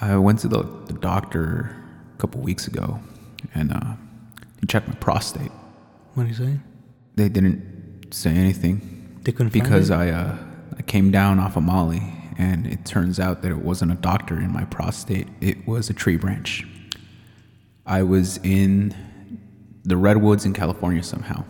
[0.00, 1.74] I went to the, the doctor
[2.14, 3.00] a couple weeks ago,
[3.54, 3.94] and uh,
[4.60, 5.50] he checked my prostate.
[6.14, 6.58] What do you say?
[7.16, 7.77] They didn't
[8.10, 9.90] say anything They couldn't because?
[9.90, 10.36] I uh,
[10.76, 12.02] I came down off of Molly,
[12.36, 15.94] and it turns out that it wasn't a doctor in my prostate; it was a
[15.94, 16.66] tree branch.
[17.86, 18.94] I was in
[19.84, 21.44] the redwoods in California somehow.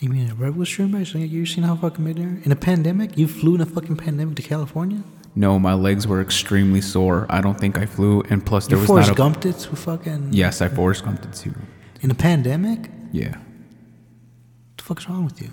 [0.00, 1.12] You mean a redwood stream base?
[1.14, 2.40] You seen how fucking big they are?
[2.44, 3.18] In a pandemic?
[3.18, 5.02] You flew in a fucking pandemic to California?
[5.34, 7.26] No, my legs were extremely sore.
[7.28, 9.22] I don't think I flew, and plus there You was Forrest not a.
[9.22, 10.32] Gumped it to fucking...
[10.32, 11.54] Yes, I Forrest Gumped it too.
[12.00, 12.90] In a pandemic?
[13.12, 13.30] Yeah.
[13.30, 15.50] What the fuck's wrong with you?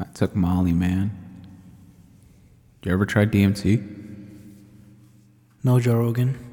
[0.00, 1.16] I took Molly, man.
[2.82, 3.98] You ever tried DMT?
[5.62, 6.49] No, Joe Rogan.